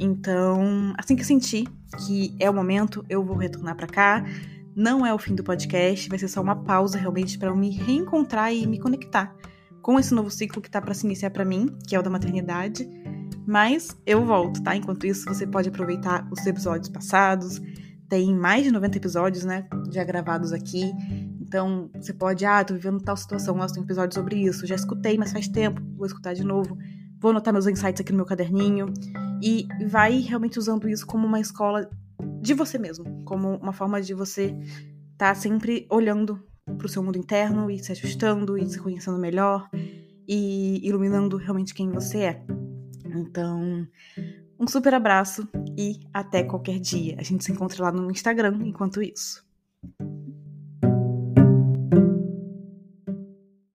Então, 0.00 0.92
assim 0.98 1.14
que 1.14 1.24
sentir 1.24 1.68
que 2.04 2.34
é 2.40 2.50
o 2.50 2.54
momento, 2.54 3.04
eu 3.08 3.24
vou 3.24 3.36
retornar 3.36 3.76
para 3.76 3.86
cá. 3.86 4.24
Não 4.74 5.06
é 5.06 5.14
o 5.14 5.18
fim 5.18 5.36
do 5.36 5.44
podcast, 5.44 6.08
vai 6.08 6.18
ser 6.18 6.26
só 6.26 6.40
uma 6.40 6.56
pausa 6.56 6.98
realmente 6.98 7.38
para 7.38 7.48
eu 7.48 7.56
me 7.56 7.70
reencontrar 7.70 8.52
e 8.52 8.66
me 8.66 8.80
conectar 8.80 9.32
com 9.84 10.00
esse 10.00 10.14
novo 10.14 10.30
ciclo 10.30 10.62
que 10.62 10.70
tá 10.70 10.80
para 10.80 10.94
se 10.94 11.04
iniciar 11.04 11.28
para 11.28 11.44
mim, 11.44 11.68
que 11.86 11.94
é 11.94 12.00
o 12.00 12.02
da 12.02 12.08
maternidade. 12.08 12.88
Mas 13.46 13.94
eu 14.06 14.24
volto, 14.24 14.62
tá? 14.62 14.74
Enquanto 14.74 15.06
isso, 15.06 15.26
você 15.26 15.46
pode 15.46 15.68
aproveitar 15.68 16.26
os 16.32 16.44
episódios 16.46 16.88
passados. 16.88 17.60
Tem 18.08 18.34
mais 18.34 18.64
de 18.64 18.70
90 18.70 18.96
episódios, 18.96 19.44
né? 19.44 19.68
Já 19.92 20.02
gravados 20.02 20.54
aqui. 20.54 20.90
Então, 21.38 21.90
você 21.96 22.14
pode, 22.14 22.46
ah, 22.46 22.64
tô 22.64 22.72
vivendo 22.72 22.98
tal 22.98 23.14
situação, 23.14 23.54
nossa, 23.54 23.74
tem 23.74 23.82
um 23.82 23.84
episódio 23.84 24.14
sobre 24.14 24.36
isso. 24.36 24.66
Já 24.66 24.74
escutei, 24.74 25.18
mas 25.18 25.32
faz 25.32 25.48
tempo, 25.48 25.82
vou 25.98 26.06
escutar 26.06 26.32
de 26.32 26.44
novo. 26.44 26.78
Vou 27.20 27.32
anotar 27.32 27.52
meus 27.52 27.66
insights 27.66 28.00
aqui 28.00 28.10
no 28.10 28.16
meu 28.16 28.26
caderninho. 28.26 28.86
E 29.42 29.68
vai 29.86 30.18
realmente 30.20 30.58
usando 30.58 30.88
isso 30.88 31.06
como 31.06 31.26
uma 31.26 31.40
escola 31.40 31.90
de 32.40 32.54
você 32.54 32.78
mesmo, 32.78 33.22
como 33.26 33.56
uma 33.56 33.74
forma 33.74 34.00
de 34.00 34.14
você 34.14 34.56
estar 35.12 35.28
tá 35.28 35.34
sempre 35.34 35.86
olhando 35.90 36.42
para 36.64 36.86
o 36.86 36.88
seu 36.88 37.02
mundo 37.02 37.18
interno 37.18 37.70
e 37.70 37.78
se 37.78 37.92
ajustando 37.92 38.56
e 38.56 38.68
se 38.68 38.78
conhecendo 38.78 39.18
melhor 39.18 39.68
e 40.26 40.80
iluminando 40.86 41.36
realmente 41.36 41.74
quem 41.74 41.90
você 41.90 42.18
é. 42.18 42.42
Então, 43.04 43.86
um 44.58 44.66
super 44.66 44.94
abraço 44.94 45.48
e 45.76 46.00
até 46.12 46.42
qualquer 46.42 46.78
dia. 46.78 47.16
A 47.18 47.22
gente 47.22 47.44
se 47.44 47.52
encontra 47.52 47.84
lá 47.84 47.92
no 47.92 48.10
Instagram 48.10 48.60
enquanto 48.64 49.02
isso. 49.02 49.43